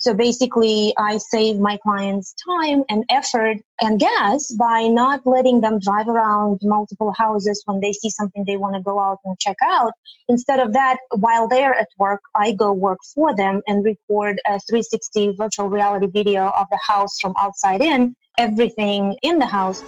So 0.00 0.14
basically, 0.14 0.94
I 0.96 1.18
save 1.18 1.58
my 1.58 1.76
clients 1.76 2.34
time 2.48 2.84
and 2.88 3.04
effort 3.10 3.58
and 3.82 4.00
gas 4.00 4.50
by 4.58 4.88
not 4.88 5.26
letting 5.26 5.60
them 5.60 5.78
drive 5.78 6.08
around 6.08 6.60
multiple 6.62 7.12
houses 7.18 7.62
when 7.66 7.80
they 7.80 7.92
see 7.92 8.08
something 8.08 8.44
they 8.46 8.56
want 8.56 8.76
to 8.76 8.80
go 8.80 8.98
out 8.98 9.18
and 9.26 9.38
check 9.38 9.58
out. 9.62 9.92
Instead 10.30 10.58
of 10.58 10.72
that, 10.72 10.96
while 11.16 11.46
they're 11.48 11.74
at 11.74 11.88
work, 11.98 12.22
I 12.34 12.52
go 12.52 12.72
work 12.72 12.98
for 13.14 13.36
them 13.36 13.60
and 13.66 13.84
record 13.84 14.40
a 14.46 14.58
360 14.70 15.34
virtual 15.36 15.68
reality 15.68 16.06
video 16.06 16.48
of 16.48 16.66
the 16.70 16.78
house 16.82 17.20
from 17.20 17.34
outside 17.38 17.82
in, 17.82 18.16
everything 18.38 19.18
in 19.22 19.38
the 19.38 19.46
house. 19.46 19.84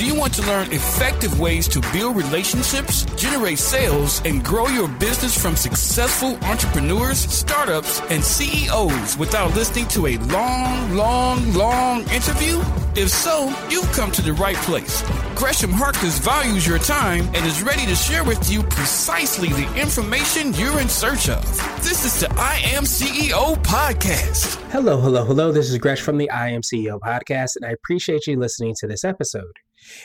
Do 0.00 0.06
you 0.06 0.14
want 0.14 0.32
to 0.32 0.46
learn 0.46 0.72
effective 0.72 1.38
ways 1.38 1.68
to 1.68 1.82
build 1.92 2.16
relationships, 2.16 3.04
generate 3.16 3.58
sales, 3.58 4.22
and 4.24 4.42
grow 4.42 4.66
your 4.68 4.88
business 4.88 5.36
from 5.38 5.56
successful 5.56 6.42
entrepreneurs, 6.42 7.18
startups, 7.18 8.00
and 8.08 8.24
CEOs 8.24 9.18
without 9.18 9.54
listening 9.54 9.86
to 9.88 10.06
a 10.06 10.16
long, 10.32 10.94
long, 10.94 11.52
long 11.52 12.00
interview? 12.08 12.62
If 12.96 13.10
so, 13.10 13.54
you've 13.68 13.92
come 13.92 14.10
to 14.12 14.22
the 14.22 14.32
right 14.32 14.56
place. 14.56 15.02
Gresham 15.34 15.70
Harkless 15.70 16.18
values 16.18 16.66
your 16.66 16.78
time 16.78 17.26
and 17.34 17.44
is 17.44 17.62
ready 17.62 17.84
to 17.84 17.94
share 17.94 18.24
with 18.24 18.50
you 18.50 18.62
precisely 18.62 19.48
the 19.48 19.78
information 19.78 20.54
you're 20.54 20.80
in 20.80 20.88
search 20.88 21.28
of. 21.28 21.44
This 21.84 22.06
is 22.06 22.20
the 22.20 22.32
I 22.38 22.58
Am 22.72 22.84
CEO 22.84 23.54
podcast. 23.64 24.54
Hello, 24.70 24.98
hello, 24.98 25.26
hello. 25.26 25.52
This 25.52 25.68
is 25.68 25.76
Gresh 25.76 26.00
from 26.00 26.16
the 26.16 26.30
I 26.30 26.48
Am 26.48 26.62
CEO 26.62 26.98
podcast, 27.00 27.56
and 27.56 27.66
I 27.66 27.72
appreciate 27.72 28.26
you 28.26 28.38
listening 28.38 28.74
to 28.80 28.86
this 28.86 29.04
episode. 29.04 29.52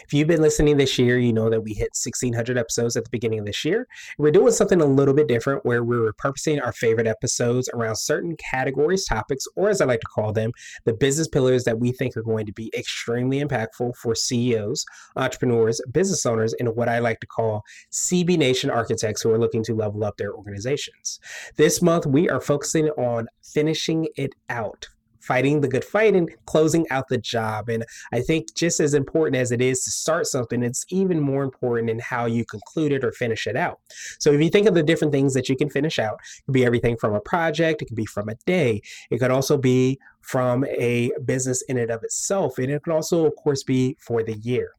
If 0.05 0.13
you've 0.13 0.27
been 0.27 0.41
listening 0.41 0.77
this 0.77 0.97
year, 0.97 1.17
you 1.17 1.33
know 1.33 1.49
that 1.49 1.61
we 1.61 1.73
hit 1.73 1.91
1600 1.93 2.57
episodes 2.57 2.95
at 2.95 3.03
the 3.03 3.09
beginning 3.09 3.39
of 3.39 3.45
this 3.45 3.63
year. 3.65 3.87
We're 4.17 4.31
doing 4.31 4.51
something 4.51 4.81
a 4.81 4.85
little 4.85 5.13
bit 5.13 5.27
different 5.27 5.65
where 5.65 5.83
we're 5.83 6.11
repurposing 6.11 6.63
our 6.63 6.71
favorite 6.71 7.07
episodes 7.07 7.69
around 7.73 7.97
certain 7.97 8.35
categories, 8.37 9.05
topics, 9.05 9.45
or 9.55 9.69
as 9.69 9.81
I 9.81 9.85
like 9.85 10.01
to 10.01 10.07
call 10.07 10.33
them, 10.33 10.51
the 10.85 10.93
business 10.93 11.27
pillars 11.27 11.63
that 11.63 11.79
we 11.79 11.91
think 11.91 12.15
are 12.17 12.23
going 12.23 12.45
to 12.45 12.53
be 12.53 12.71
extremely 12.77 13.41
impactful 13.41 13.95
for 13.95 14.15
CEOs, 14.15 14.85
entrepreneurs, 15.15 15.81
business 15.91 16.25
owners, 16.25 16.53
and 16.59 16.75
what 16.75 16.89
I 16.89 16.99
like 16.99 17.19
to 17.21 17.27
call 17.27 17.63
CBNation 17.91 18.73
architects 18.73 19.21
who 19.21 19.31
are 19.31 19.39
looking 19.39 19.63
to 19.63 19.75
level 19.75 20.03
up 20.03 20.17
their 20.17 20.33
organizations. 20.33 21.19
This 21.55 21.81
month, 21.81 22.05
we 22.05 22.29
are 22.29 22.41
focusing 22.41 22.89
on 22.89 23.27
finishing 23.43 24.07
it 24.15 24.33
out 24.49 24.87
fighting 25.25 25.61
the 25.61 25.67
good 25.67 25.83
fight 25.83 26.15
and 26.15 26.29
closing 26.45 26.85
out 26.89 27.07
the 27.07 27.17
job. 27.17 27.69
And 27.69 27.85
I 28.11 28.21
think 28.21 28.53
just 28.55 28.79
as 28.79 28.93
important 28.93 29.35
as 29.35 29.51
it 29.51 29.61
is 29.61 29.83
to 29.83 29.91
start 29.91 30.27
something, 30.27 30.63
it's 30.63 30.85
even 30.89 31.19
more 31.19 31.43
important 31.43 31.89
in 31.89 31.99
how 31.99 32.25
you 32.25 32.45
conclude 32.45 32.91
it 32.91 33.03
or 33.03 33.11
finish 33.11 33.47
it 33.47 33.55
out. 33.55 33.79
So 34.19 34.31
if 34.31 34.41
you 34.41 34.49
think 34.49 34.67
of 34.67 34.73
the 34.73 34.83
different 34.83 35.13
things 35.13 35.33
that 35.33 35.49
you 35.49 35.55
can 35.55 35.69
finish 35.69 35.99
out, 35.99 36.19
it 36.37 36.45
could 36.45 36.53
be 36.53 36.65
everything 36.65 36.97
from 36.97 37.13
a 37.13 37.21
project, 37.21 37.81
it 37.81 37.85
could 37.85 37.95
be 37.95 38.05
from 38.05 38.29
a 38.29 38.35
day, 38.45 38.81
it 39.09 39.19
could 39.19 39.31
also 39.31 39.57
be 39.57 39.99
from 40.25 40.65
a 40.65 41.11
business 41.23 41.61
in 41.63 41.77
and 41.77 41.91
of 41.91 42.03
itself. 42.03 42.57
And 42.57 42.71
it 42.71 42.83
can 42.83 42.93
also, 42.93 43.25
of 43.25 43.35
course, 43.35 43.63
be 43.63 43.95
for 43.99 44.23
the 44.23 44.37
year. 44.37 44.71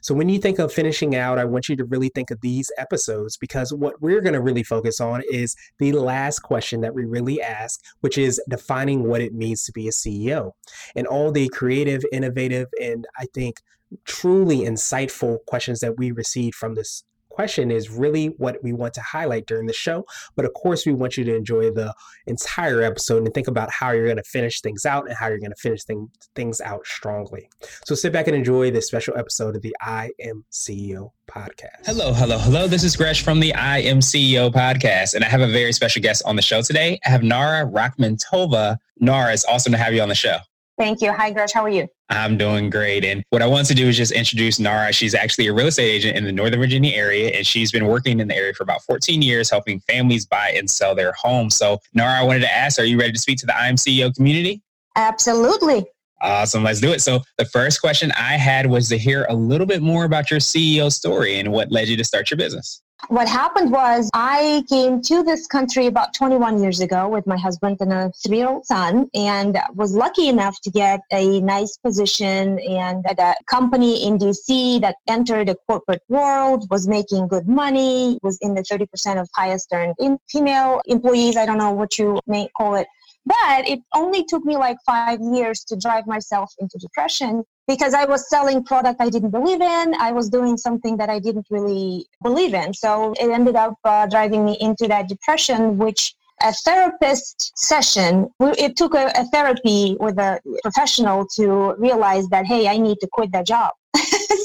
So 0.00 0.14
when 0.14 0.30
you 0.30 0.38
think 0.38 0.58
of 0.58 0.72
finishing 0.72 1.14
out, 1.14 1.38
I 1.38 1.44
want 1.44 1.68
you 1.68 1.76
to 1.76 1.84
really 1.84 2.08
think 2.08 2.30
of 2.30 2.40
these 2.40 2.70
episodes 2.78 3.36
because 3.36 3.72
what 3.72 4.00
we're 4.00 4.22
going 4.22 4.32
to 4.34 4.40
really 4.40 4.62
focus 4.62 5.00
on 5.00 5.22
is 5.30 5.54
the 5.78 5.92
last 5.92 6.40
question 6.40 6.80
that 6.80 6.94
we 6.94 7.04
really 7.04 7.42
ask, 7.42 7.80
which 8.00 8.16
is 8.16 8.40
defining 8.48 9.04
what 9.04 9.20
it 9.20 9.34
means 9.34 9.64
to 9.64 9.72
be 9.72 9.88
a 9.88 9.90
CEO 9.90 10.52
and 10.96 11.06
all 11.06 11.30
the 11.30 11.48
creative, 11.50 12.02
innovative, 12.10 12.68
and 12.80 13.06
I 13.18 13.26
think 13.34 13.60
truly 14.04 14.60
insightful 14.60 15.38
questions 15.46 15.80
that 15.80 15.98
we 15.98 16.12
received 16.12 16.54
from 16.54 16.74
this 16.74 17.04
question 17.34 17.72
is 17.72 17.90
really 17.90 18.26
what 18.26 18.62
we 18.62 18.72
want 18.72 18.94
to 18.94 19.00
highlight 19.00 19.46
during 19.46 19.66
the 19.66 19.72
show. 19.72 20.06
But 20.36 20.44
of 20.44 20.54
course, 20.54 20.86
we 20.86 20.92
want 20.92 21.16
you 21.16 21.24
to 21.24 21.34
enjoy 21.34 21.72
the 21.72 21.92
entire 22.26 22.82
episode 22.82 23.24
and 23.24 23.34
think 23.34 23.48
about 23.48 23.72
how 23.72 23.90
you're 23.90 24.04
going 24.04 24.18
to 24.18 24.22
finish 24.22 24.60
things 24.60 24.86
out 24.86 25.08
and 25.08 25.16
how 25.16 25.26
you're 25.26 25.40
going 25.40 25.50
to 25.50 25.56
finish 25.56 25.82
thing, 25.82 26.08
things 26.36 26.60
out 26.60 26.86
strongly. 26.86 27.50
So 27.84 27.96
sit 27.96 28.12
back 28.12 28.28
and 28.28 28.36
enjoy 28.36 28.70
this 28.70 28.86
special 28.86 29.16
episode 29.16 29.56
of 29.56 29.62
the 29.62 29.74
I 29.80 30.12
Am 30.20 30.44
CEO 30.52 31.10
podcast. 31.26 31.86
Hello, 31.86 32.12
hello, 32.12 32.38
hello. 32.38 32.68
This 32.68 32.84
is 32.84 32.94
Gresh 32.94 33.22
from 33.22 33.40
the 33.40 33.52
I 33.54 33.78
Am 33.78 33.98
CEO 33.98 34.52
podcast, 34.52 35.14
and 35.14 35.24
I 35.24 35.28
have 35.28 35.40
a 35.40 35.48
very 35.48 35.72
special 35.72 36.02
guest 36.02 36.22
on 36.24 36.36
the 36.36 36.42
show 36.42 36.62
today. 36.62 37.00
I 37.04 37.10
have 37.10 37.24
Nara 37.24 37.66
Rakhmetova. 37.66 38.78
Nara, 39.00 39.32
it's 39.32 39.44
awesome 39.46 39.72
to 39.72 39.78
have 39.78 39.92
you 39.92 40.02
on 40.02 40.08
the 40.08 40.14
show. 40.14 40.38
Thank 40.76 41.00
you. 41.00 41.12
Hi, 41.12 41.30
Gresh. 41.30 41.52
How 41.52 41.62
are 41.62 41.68
you? 41.68 41.86
I'm 42.08 42.36
doing 42.36 42.68
great. 42.68 43.04
And 43.04 43.22
what 43.30 43.42
I 43.42 43.46
want 43.46 43.66
to 43.68 43.74
do 43.74 43.86
is 43.88 43.96
just 43.96 44.10
introduce 44.10 44.58
Nara. 44.58 44.92
She's 44.92 45.14
actually 45.14 45.46
a 45.46 45.52
real 45.52 45.68
estate 45.68 45.88
agent 45.88 46.16
in 46.16 46.24
the 46.24 46.32
Northern 46.32 46.58
Virginia 46.58 46.94
area, 46.94 47.30
and 47.30 47.46
she's 47.46 47.70
been 47.70 47.86
working 47.86 48.18
in 48.18 48.28
the 48.28 48.34
area 48.34 48.52
for 48.54 48.64
about 48.64 48.82
14 48.82 49.22
years, 49.22 49.50
helping 49.50 49.78
families 49.80 50.26
buy 50.26 50.52
and 50.56 50.68
sell 50.68 50.94
their 50.94 51.12
homes. 51.12 51.54
So, 51.54 51.78
Nara, 51.94 52.20
I 52.20 52.22
wanted 52.24 52.40
to 52.40 52.52
ask, 52.52 52.78
are 52.80 52.84
you 52.84 52.98
ready 52.98 53.12
to 53.12 53.18
speak 53.18 53.38
to 53.38 53.46
the 53.46 53.56
I 53.56 53.68
Am 53.68 53.76
CEO 53.76 54.14
community? 54.14 54.62
Absolutely. 54.96 55.86
Awesome. 56.20 56.64
Let's 56.64 56.80
do 56.80 56.92
it. 56.92 57.00
So, 57.02 57.20
the 57.38 57.44
first 57.44 57.80
question 57.80 58.10
I 58.12 58.36
had 58.36 58.66
was 58.66 58.88
to 58.88 58.98
hear 58.98 59.26
a 59.28 59.34
little 59.34 59.66
bit 59.66 59.80
more 59.80 60.04
about 60.04 60.30
your 60.30 60.40
CEO 60.40 60.90
story 60.90 61.38
and 61.38 61.52
what 61.52 61.70
led 61.70 61.88
you 61.88 61.96
to 61.96 62.04
start 62.04 62.30
your 62.30 62.38
business. 62.38 62.82
What 63.08 63.28
happened 63.28 63.70
was 63.70 64.08
I 64.14 64.64
came 64.68 65.02
to 65.02 65.22
this 65.22 65.46
country 65.46 65.86
about 65.86 66.14
21 66.14 66.62
years 66.62 66.80
ago 66.80 67.08
with 67.08 67.26
my 67.26 67.36
husband 67.36 67.76
and 67.80 67.92
a 67.92 68.10
three 68.24 68.38
year 68.38 68.48
old 68.48 68.64
son, 68.64 69.10
and 69.14 69.58
was 69.74 69.94
lucky 69.94 70.28
enough 70.28 70.58
to 70.62 70.70
get 70.70 71.00
a 71.12 71.40
nice 71.40 71.76
position 71.76 72.58
and 72.60 73.04
at 73.06 73.18
a 73.18 73.34
company 73.46 74.06
in 74.06 74.18
DC 74.18 74.80
that 74.80 74.96
entered 75.06 75.48
the 75.48 75.56
corporate 75.66 76.02
world, 76.08 76.66
was 76.70 76.88
making 76.88 77.28
good 77.28 77.46
money, 77.46 78.18
was 78.22 78.38
in 78.40 78.54
the 78.54 78.62
30% 78.62 79.20
of 79.20 79.28
highest 79.34 79.68
earned 79.72 79.94
in 79.98 80.18
female 80.30 80.80
employees. 80.86 81.36
I 81.36 81.44
don't 81.44 81.58
know 81.58 81.72
what 81.72 81.98
you 81.98 82.20
may 82.26 82.48
call 82.56 82.76
it. 82.76 82.86
But 83.26 83.66
it 83.66 83.80
only 83.94 84.24
took 84.24 84.44
me 84.44 84.56
like 84.56 84.76
five 84.84 85.18
years 85.20 85.64
to 85.64 85.76
drive 85.76 86.06
myself 86.06 86.52
into 86.58 86.76
depression 86.78 87.44
because 87.66 87.94
I 87.94 88.04
was 88.04 88.28
selling 88.28 88.62
product 88.62 89.00
I 89.00 89.08
didn't 89.08 89.30
believe 89.30 89.62
in. 89.62 89.94
I 89.98 90.12
was 90.12 90.28
doing 90.28 90.56
something 90.58 90.98
that 90.98 91.08
I 91.08 91.18
didn't 91.18 91.46
really 91.50 92.06
believe 92.22 92.52
in. 92.52 92.74
So 92.74 93.14
it 93.18 93.30
ended 93.30 93.56
up 93.56 93.74
uh, 93.84 94.06
driving 94.06 94.44
me 94.44 94.58
into 94.60 94.86
that 94.88 95.08
depression, 95.08 95.78
which 95.78 96.14
a 96.42 96.52
therapist 96.52 97.52
session, 97.56 98.28
it 98.40 98.76
took 98.76 98.94
a, 98.94 99.10
a 99.14 99.24
therapy 99.26 99.96
with 100.00 100.18
a 100.18 100.40
professional 100.62 101.26
to 101.36 101.74
realize 101.78 102.26
that, 102.28 102.44
hey, 102.44 102.68
I 102.68 102.76
need 102.76 102.98
to 103.00 103.08
quit 103.10 103.32
that 103.32 103.46
job. 103.46 103.72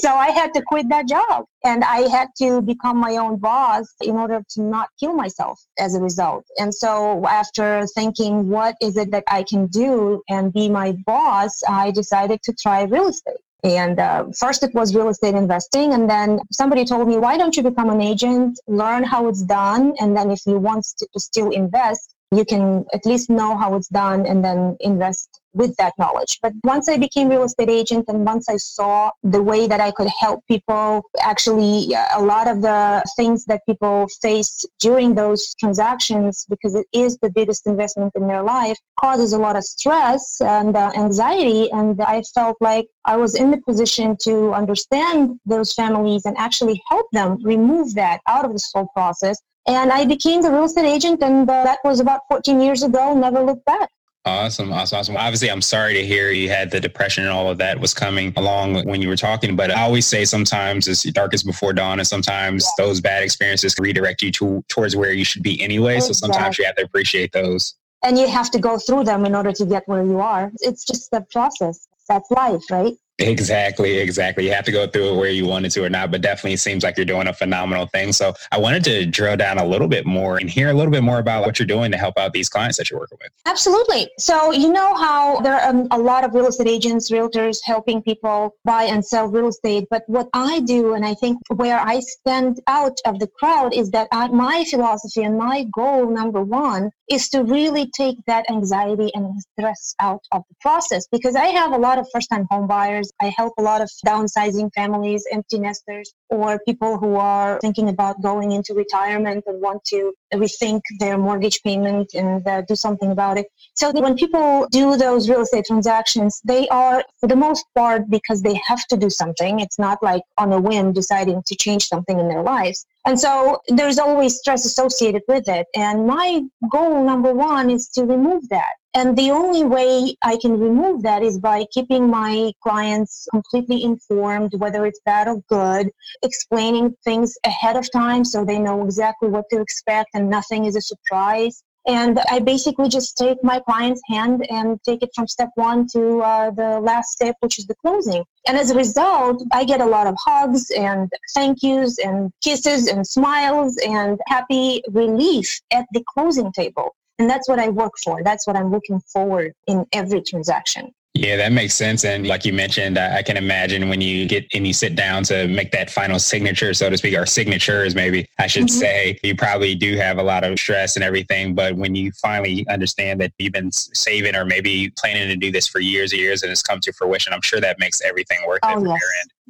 So 0.00 0.14
I 0.14 0.30
had 0.30 0.54
to 0.54 0.62
quit 0.62 0.88
that 0.88 1.06
job 1.08 1.44
and 1.64 1.84
I 1.84 2.08
had 2.08 2.28
to 2.38 2.62
become 2.62 2.96
my 2.96 3.16
own 3.16 3.36
boss 3.36 3.86
in 4.00 4.16
order 4.16 4.42
to 4.50 4.62
not 4.62 4.88
kill 4.98 5.12
myself 5.12 5.60
as 5.78 5.94
a 5.94 6.00
result. 6.00 6.44
And 6.58 6.74
so 6.74 7.26
after 7.26 7.86
thinking, 7.94 8.48
what 8.48 8.76
is 8.80 8.96
it 8.96 9.10
that 9.10 9.24
I 9.28 9.42
can 9.42 9.66
do 9.66 10.22
and 10.28 10.52
be 10.52 10.68
my 10.68 10.92
boss, 11.06 11.62
I 11.68 11.90
decided 11.90 12.42
to 12.44 12.54
try 12.54 12.82
real 12.82 13.08
estate. 13.08 13.36
And 13.62 13.98
uh, 14.00 14.24
first 14.38 14.62
it 14.62 14.74
was 14.74 14.94
real 14.94 15.08
estate 15.08 15.34
investing. 15.34 15.92
And 15.92 16.08
then 16.08 16.40
somebody 16.50 16.84
told 16.84 17.06
me, 17.06 17.18
why 17.18 17.36
don't 17.36 17.56
you 17.56 17.62
become 17.62 17.90
an 17.90 18.00
agent, 18.00 18.58
learn 18.66 19.04
how 19.04 19.28
it's 19.28 19.42
done. 19.42 19.94
And 20.00 20.16
then 20.16 20.30
if 20.30 20.40
you 20.46 20.58
want 20.58 20.86
to, 20.98 21.06
to 21.12 21.20
still 21.20 21.50
invest, 21.50 22.14
you 22.32 22.44
can 22.44 22.84
at 22.92 23.04
least 23.04 23.28
know 23.28 23.56
how 23.56 23.74
it's 23.74 23.88
done 23.88 24.26
and 24.26 24.44
then 24.44 24.76
invest 24.80 25.40
with 25.52 25.74
that 25.76 25.92
knowledge. 25.98 26.38
But 26.42 26.52
once 26.62 26.88
I 26.88 26.96
became 26.96 27.28
real 27.28 27.42
estate 27.42 27.68
agent 27.68 28.04
and 28.08 28.24
once 28.24 28.48
I 28.48 28.56
saw 28.56 29.10
the 29.22 29.42
way 29.42 29.66
that 29.66 29.80
I 29.80 29.90
could 29.90 30.08
help 30.20 30.46
people, 30.46 31.02
actually 31.20 31.92
a 32.14 32.22
lot 32.22 32.46
of 32.46 32.62
the 32.62 33.04
things 33.16 33.44
that 33.46 33.66
people 33.66 34.06
face 34.22 34.64
during 34.78 35.14
those 35.14 35.54
transactions, 35.56 36.46
because 36.48 36.74
it 36.74 36.86
is 36.92 37.18
the 37.18 37.30
biggest 37.30 37.66
investment 37.66 38.12
in 38.14 38.28
their 38.28 38.42
life, 38.42 38.78
causes 39.00 39.32
a 39.32 39.38
lot 39.38 39.56
of 39.56 39.64
stress 39.64 40.40
and 40.40 40.76
uh, 40.76 40.92
anxiety. 40.96 41.70
And 41.72 42.00
I 42.00 42.22
felt 42.34 42.56
like 42.60 42.86
I 43.04 43.16
was 43.16 43.34
in 43.34 43.50
the 43.50 43.60
position 43.62 44.16
to 44.22 44.52
understand 44.52 45.40
those 45.46 45.72
families 45.72 46.26
and 46.26 46.36
actually 46.38 46.80
help 46.88 47.06
them 47.12 47.38
remove 47.42 47.94
that 47.94 48.20
out 48.28 48.44
of 48.44 48.52
this 48.52 48.70
whole 48.72 48.88
process 48.94 49.36
and 49.66 49.92
I 49.92 50.04
became 50.04 50.42
the 50.42 50.50
real 50.50 50.64
estate 50.64 50.86
agent, 50.86 51.22
and 51.22 51.48
uh, 51.48 51.64
that 51.64 51.78
was 51.84 52.00
about 52.00 52.20
14 52.28 52.60
years 52.60 52.82
ago. 52.82 53.14
Never 53.14 53.40
looked 53.42 53.64
back. 53.64 53.90
Awesome, 54.26 54.70
awesome, 54.70 54.98
awesome. 54.98 55.16
Obviously, 55.16 55.50
I'm 55.50 55.62
sorry 55.62 55.94
to 55.94 56.04
hear 56.04 56.30
you 56.30 56.50
had 56.50 56.70
the 56.70 56.78
depression 56.78 57.24
and 57.24 57.32
all 57.32 57.48
of 57.48 57.56
that 57.56 57.80
was 57.80 57.94
coming 57.94 58.34
along 58.36 58.84
when 58.84 59.00
you 59.00 59.08
were 59.08 59.16
talking. 59.16 59.56
But 59.56 59.70
I 59.70 59.80
always 59.80 60.06
say 60.06 60.26
sometimes 60.26 60.88
it's 60.88 61.02
darkest 61.04 61.46
before 61.46 61.72
dawn, 61.72 61.98
and 61.98 62.06
sometimes 62.06 62.64
yeah. 62.64 62.84
those 62.84 63.00
bad 63.00 63.22
experiences 63.22 63.74
can 63.74 63.82
redirect 63.82 64.22
you 64.22 64.30
to, 64.32 64.62
towards 64.68 64.94
where 64.94 65.12
you 65.12 65.24
should 65.24 65.42
be 65.42 65.62
anyway. 65.62 65.96
Exactly. 65.96 66.14
So 66.14 66.26
sometimes 66.26 66.58
you 66.58 66.66
have 66.66 66.76
to 66.76 66.84
appreciate 66.84 67.32
those. 67.32 67.74
And 68.02 68.18
you 68.18 68.28
have 68.28 68.50
to 68.50 68.58
go 68.58 68.78
through 68.78 69.04
them 69.04 69.24
in 69.24 69.34
order 69.34 69.52
to 69.52 69.64
get 69.64 69.88
where 69.88 70.04
you 70.04 70.20
are. 70.20 70.52
It's 70.60 70.84
just 70.84 71.10
the 71.10 71.22
process. 71.32 71.86
That's 72.08 72.30
life, 72.30 72.62
right? 72.70 72.94
Exactly, 73.20 73.98
exactly. 73.98 74.46
You 74.46 74.52
have 74.52 74.64
to 74.64 74.72
go 74.72 74.86
through 74.86 75.14
it 75.14 75.16
where 75.16 75.30
you 75.30 75.46
wanted 75.46 75.70
to 75.72 75.84
or 75.84 75.90
not, 75.90 76.10
but 76.10 76.20
definitely 76.20 76.56
seems 76.56 76.82
like 76.82 76.96
you're 76.96 77.06
doing 77.06 77.28
a 77.28 77.32
phenomenal 77.32 77.86
thing. 77.86 78.12
So 78.12 78.34
I 78.50 78.58
wanted 78.58 78.84
to 78.84 79.06
drill 79.06 79.36
down 79.36 79.58
a 79.58 79.64
little 79.64 79.88
bit 79.88 80.06
more 80.06 80.38
and 80.38 80.48
hear 80.48 80.70
a 80.70 80.74
little 80.74 80.90
bit 80.90 81.02
more 81.02 81.18
about 81.18 81.44
what 81.44 81.58
you're 81.58 81.66
doing 81.66 81.90
to 81.92 81.98
help 81.98 82.18
out 82.18 82.32
these 82.32 82.48
clients 82.48 82.78
that 82.78 82.90
you're 82.90 83.00
working 83.00 83.18
with. 83.22 83.30
Absolutely. 83.46 84.10
So 84.18 84.52
you 84.52 84.72
know 84.72 84.94
how 84.94 85.40
there 85.40 85.54
are 85.54 85.70
um, 85.70 85.88
a 85.90 85.98
lot 85.98 86.24
of 86.24 86.34
real 86.34 86.46
estate 86.46 86.68
agents, 86.68 87.10
realtors 87.10 87.58
helping 87.64 88.02
people 88.02 88.54
buy 88.64 88.84
and 88.84 89.04
sell 89.04 89.26
real 89.26 89.48
estate. 89.48 89.86
But 89.90 90.02
what 90.06 90.28
I 90.32 90.60
do, 90.60 90.94
and 90.94 91.04
I 91.04 91.14
think 91.14 91.38
where 91.48 91.80
I 91.80 92.00
stand 92.00 92.60
out 92.66 92.98
of 93.04 93.18
the 93.18 93.26
crowd, 93.26 93.74
is 93.74 93.90
that 93.90 94.08
I, 94.12 94.28
my 94.28 94.64
philosophy 94.64 95.22
and 95.22 95.36
my 95.36 95.66
goal 95.74 96.10
number 96.10 96.42
one 96.42 96.90
is 97.10 97.28
to 97.28 97.42
really 97.42 97.90
take 97.96 98.16
that 98.26 98.48
anxiety 98.48 99.10
and 99.14 99.34
stress 99.52 99.94
out 100.00 100.22
of 100.32 100.42
the 100.48 100.54
process 100.60 101.06
because 101.10 101.34
I 101.34 101.46
have 101.46 101.72
a 101.72 101.78
lot 101.78 101.98
of 101.98 102.06
first 102.12 102.28
time 102.30 102.46
home 102.50 102.66
buyers. 102.66 103.09
I 103.20 103.32
help 103.36 103.54
a 103.58 103.62
lot 103.62 103.80
of 103.80 103.90
downsizing 104.06 104.72
families, 104.74 105.24
empty 105.30 105.58
nesters, 105.58 106.12
or 106.28 106.60
people 106.66 106.98
who 106.98 107.16
are 107.16 107.58
thinking 107.60 107.88
about 107.88 108.22
going 108.22 108.52
into 108.52 108.74
retirement 108.74 109.44
and 109.46 109.60
want 109.60 109.84
to 109.86 110.12
rethink 110.34 110.80
their 110.98 111.18
mortgage 111.18 111.62
payment 111.62 112.14
and 112.14 112.46
uh, 112.46 112.62
do 112.62 112.76
something 112.76 113.10
about 113.10 113.38
it. 113.38 113.46
So 113.74 113.92
when 113.92 114.16
people 114.16 114.66
do 114.70 114.96
those 114.96 115.28
real 115.28 115.42
estate 115.42 115.64
transactions, 115.66 116.40
they 116.44 116.68
are 116.68 117.04
for 117.18 117.28
the 117.28 117.36
most 117.36 117.64
part 117.74 118.08
because 118.08 118.42
they 118.42 118.60
have 118.66 118.86
to 118.88 118.96
do 118.96 119.10
something. 119.10 119.60
It's 119.60 119.78
not 119.78 120.02
like 120.02 120.22
on 120.38 120.52
a 120.52 120.60
whim 120.60 120.92
deciding 120.92 121.42
to 121.46 121.56
change 121.56 121.86
something 121.86 122.18
in 122.18 122.28
their 122.28 122.42
lives. 122.42 122.86
And 123.06 123.18
so 123.18 123.60
there's 123.68 123.98
always 123.98 124.38
stress 124.38 124.64
associated 124.66 125.22
with 125.26 125.48
it. 125.48 125.66
And 125.74 126.06
my 126.06 126.42
goal 126.70 127.04
number 127.04 127.32
one 127.32 127.70
is 127.70 127.88
to 127.90 128.04
remove 128.04 128.48
that. 128.50 128.74
And 128.92 129.16
the 129.16 129.30
only 129.30 129.62
way 129.62 130.16
I 130.20 130.36
can 130.36 130.58
remove 130.58 131.02
that 131.02 131.22
is 131.22 131.38
by 131.38 131.64
keeping 131.70 132.10
my 132.10 132.52
clients 132.60 133.28
completely 133.30 133.84
informed, 133.84 134.54
whether 134.54 134.84
it's 134.84 135.00
bad 135.06 135.28
or 135.28 135.40
good, 135.48 135.90
explaining 136.24 136.96
things 137.04 137.38
ahead 137.44 137.76
of 137.76 137.90
time 137.92 138.24
so 138.24 138.44
they 138.44 138.58
know 138.58 138.82
exactly 138.84 139.28
what 139.28 139.44
to 139.50 139.60
expect 139.60 140.10
and 140.14 140.28
nothing 140.28 140.64
is 140.64 140.74
a 140.74 140.80
surprise. 140.80 141.62
And 141.86 142.18
I 142.30 142.40
basically 142.40 142.88
just 142.88 143.16
take 143.16 143.42
my 143.44 143.60
client's 143.60 144.02
hand 144.08 144.44
and 144.50 144.78
take 144.82 145.02
it 145.02 145.10
from 145.14 145.28
step 145.28 145.50
one 145.54 145.86
to 145.92 146.20
uh, 146.20 146.50
the 146.50 146.80
last 146.80 147.12
step, 147.12 147.36
which 147.40 147.58
is 147.60 147.66
the 147.66 147.76
closing. 147.76 148.24
And 148.46 148.58
as 148.58 148.70
a 148.70 148.74
result, 148.74 149.42
I 149.52 149.64
get 149.64 149.80
a 149.80 149.86
lot 149.86 150.08
of 150.08 150.16
hugs 150.18 150.70
and 150.70 151.10
thank 151.34 151.62
yous 151.62 151.98
and 151.98 152.32
kisses 152.42 152.88
and 152.88 153.06
smiles 153.06 153.78
and 153.86 154.18
happy 154.26 154.82
relief 154.90 155.60
at 155.70 155.86
the 155.92 156.04
closing 156.12 156.52
table. 156.52 156.94
And 157.20 157.28
that's 157.28 157.50
what 157.50 157.58
I 157.58 157.68
work 157.68 157.92
for. 158.02 158.22
That's 158.22 158.46
what 158.46 158.56
I'm 158.56 158.70
looking 158.70 158.98
forward 158.98 159.52
in 159.66 159.84
every 159.92 160.22
transaction. 160.22 160.94
Yeah, 161.12 161.36
that 161.36 161.52
makes 161.52 161.74
sense. 161.74 162.02
And 162.02 162.26
like 162.26 162.46
you 162.46 162.52
mentioned, 162.54 162.96
I 162.96 163.22
can 163.22 163.36
imagine 163.36 163.90
when 163.90 164.00
you 164.00 164.26
get 164.26 164.46
and 164.54 164.66
you 164.66 164.72
sit 164.72 164.96
down 164.96 165.24
to 165.24 165.46
make 165.48 165.70
that 165.72 165.90
final 165.90 166.18
signature, 166.18 166.72
so 166.72 166.88
to 166.88 166.96
speak, 166.96 167.14
or 167.18 167.26
signatures, 167.26 167.94
maybe 167.94 168.26
I 168.38 168.46
should 168.46 168.68
mm-hmm. 168.68 168.78
say, 168.78 169.18
you 169.22 169.36
probably 169.36 169.74
do 169.74 169.98
have 169.98 170.16
a 170.16 170.22
lot 170.22 170.44
of 170.44 170.58
stress 170.58 170.96
and 170.96 171.04
everything. 171.04 171.54
But 171.54 171.76
when 171.76 171.94
you 171.94 172.10
finally 172.22 172.66
understand 172.70 173.20
that 173.20 173.32
you've 173.38 173.52
been 173.52 173.70
saving 173.70 174.34
or 174.34 174.46
maybe 174.46 174.90
planning 174.96 175.28
to 175.28 175.36
do 175.36 175.52
this 175.52 175.66
for 175.66 175.80
years 175.80 176.12
and 176.12 176.22
years 176.22 176.42
and 176.42 176.50
it's 176.50 176.62
come 176.62 176.80
to 176.80 176.92
fruition, 176.94 177.34
I'm 177.34 177.42
sure 177.42 177.60
that 177.60 177.78
makes 177.78 178.00
everything 178.00 178.38
worth 178.46 178.60
oh, 178.62 178.82
it 178.82 178.88
yes. 178.88 179.00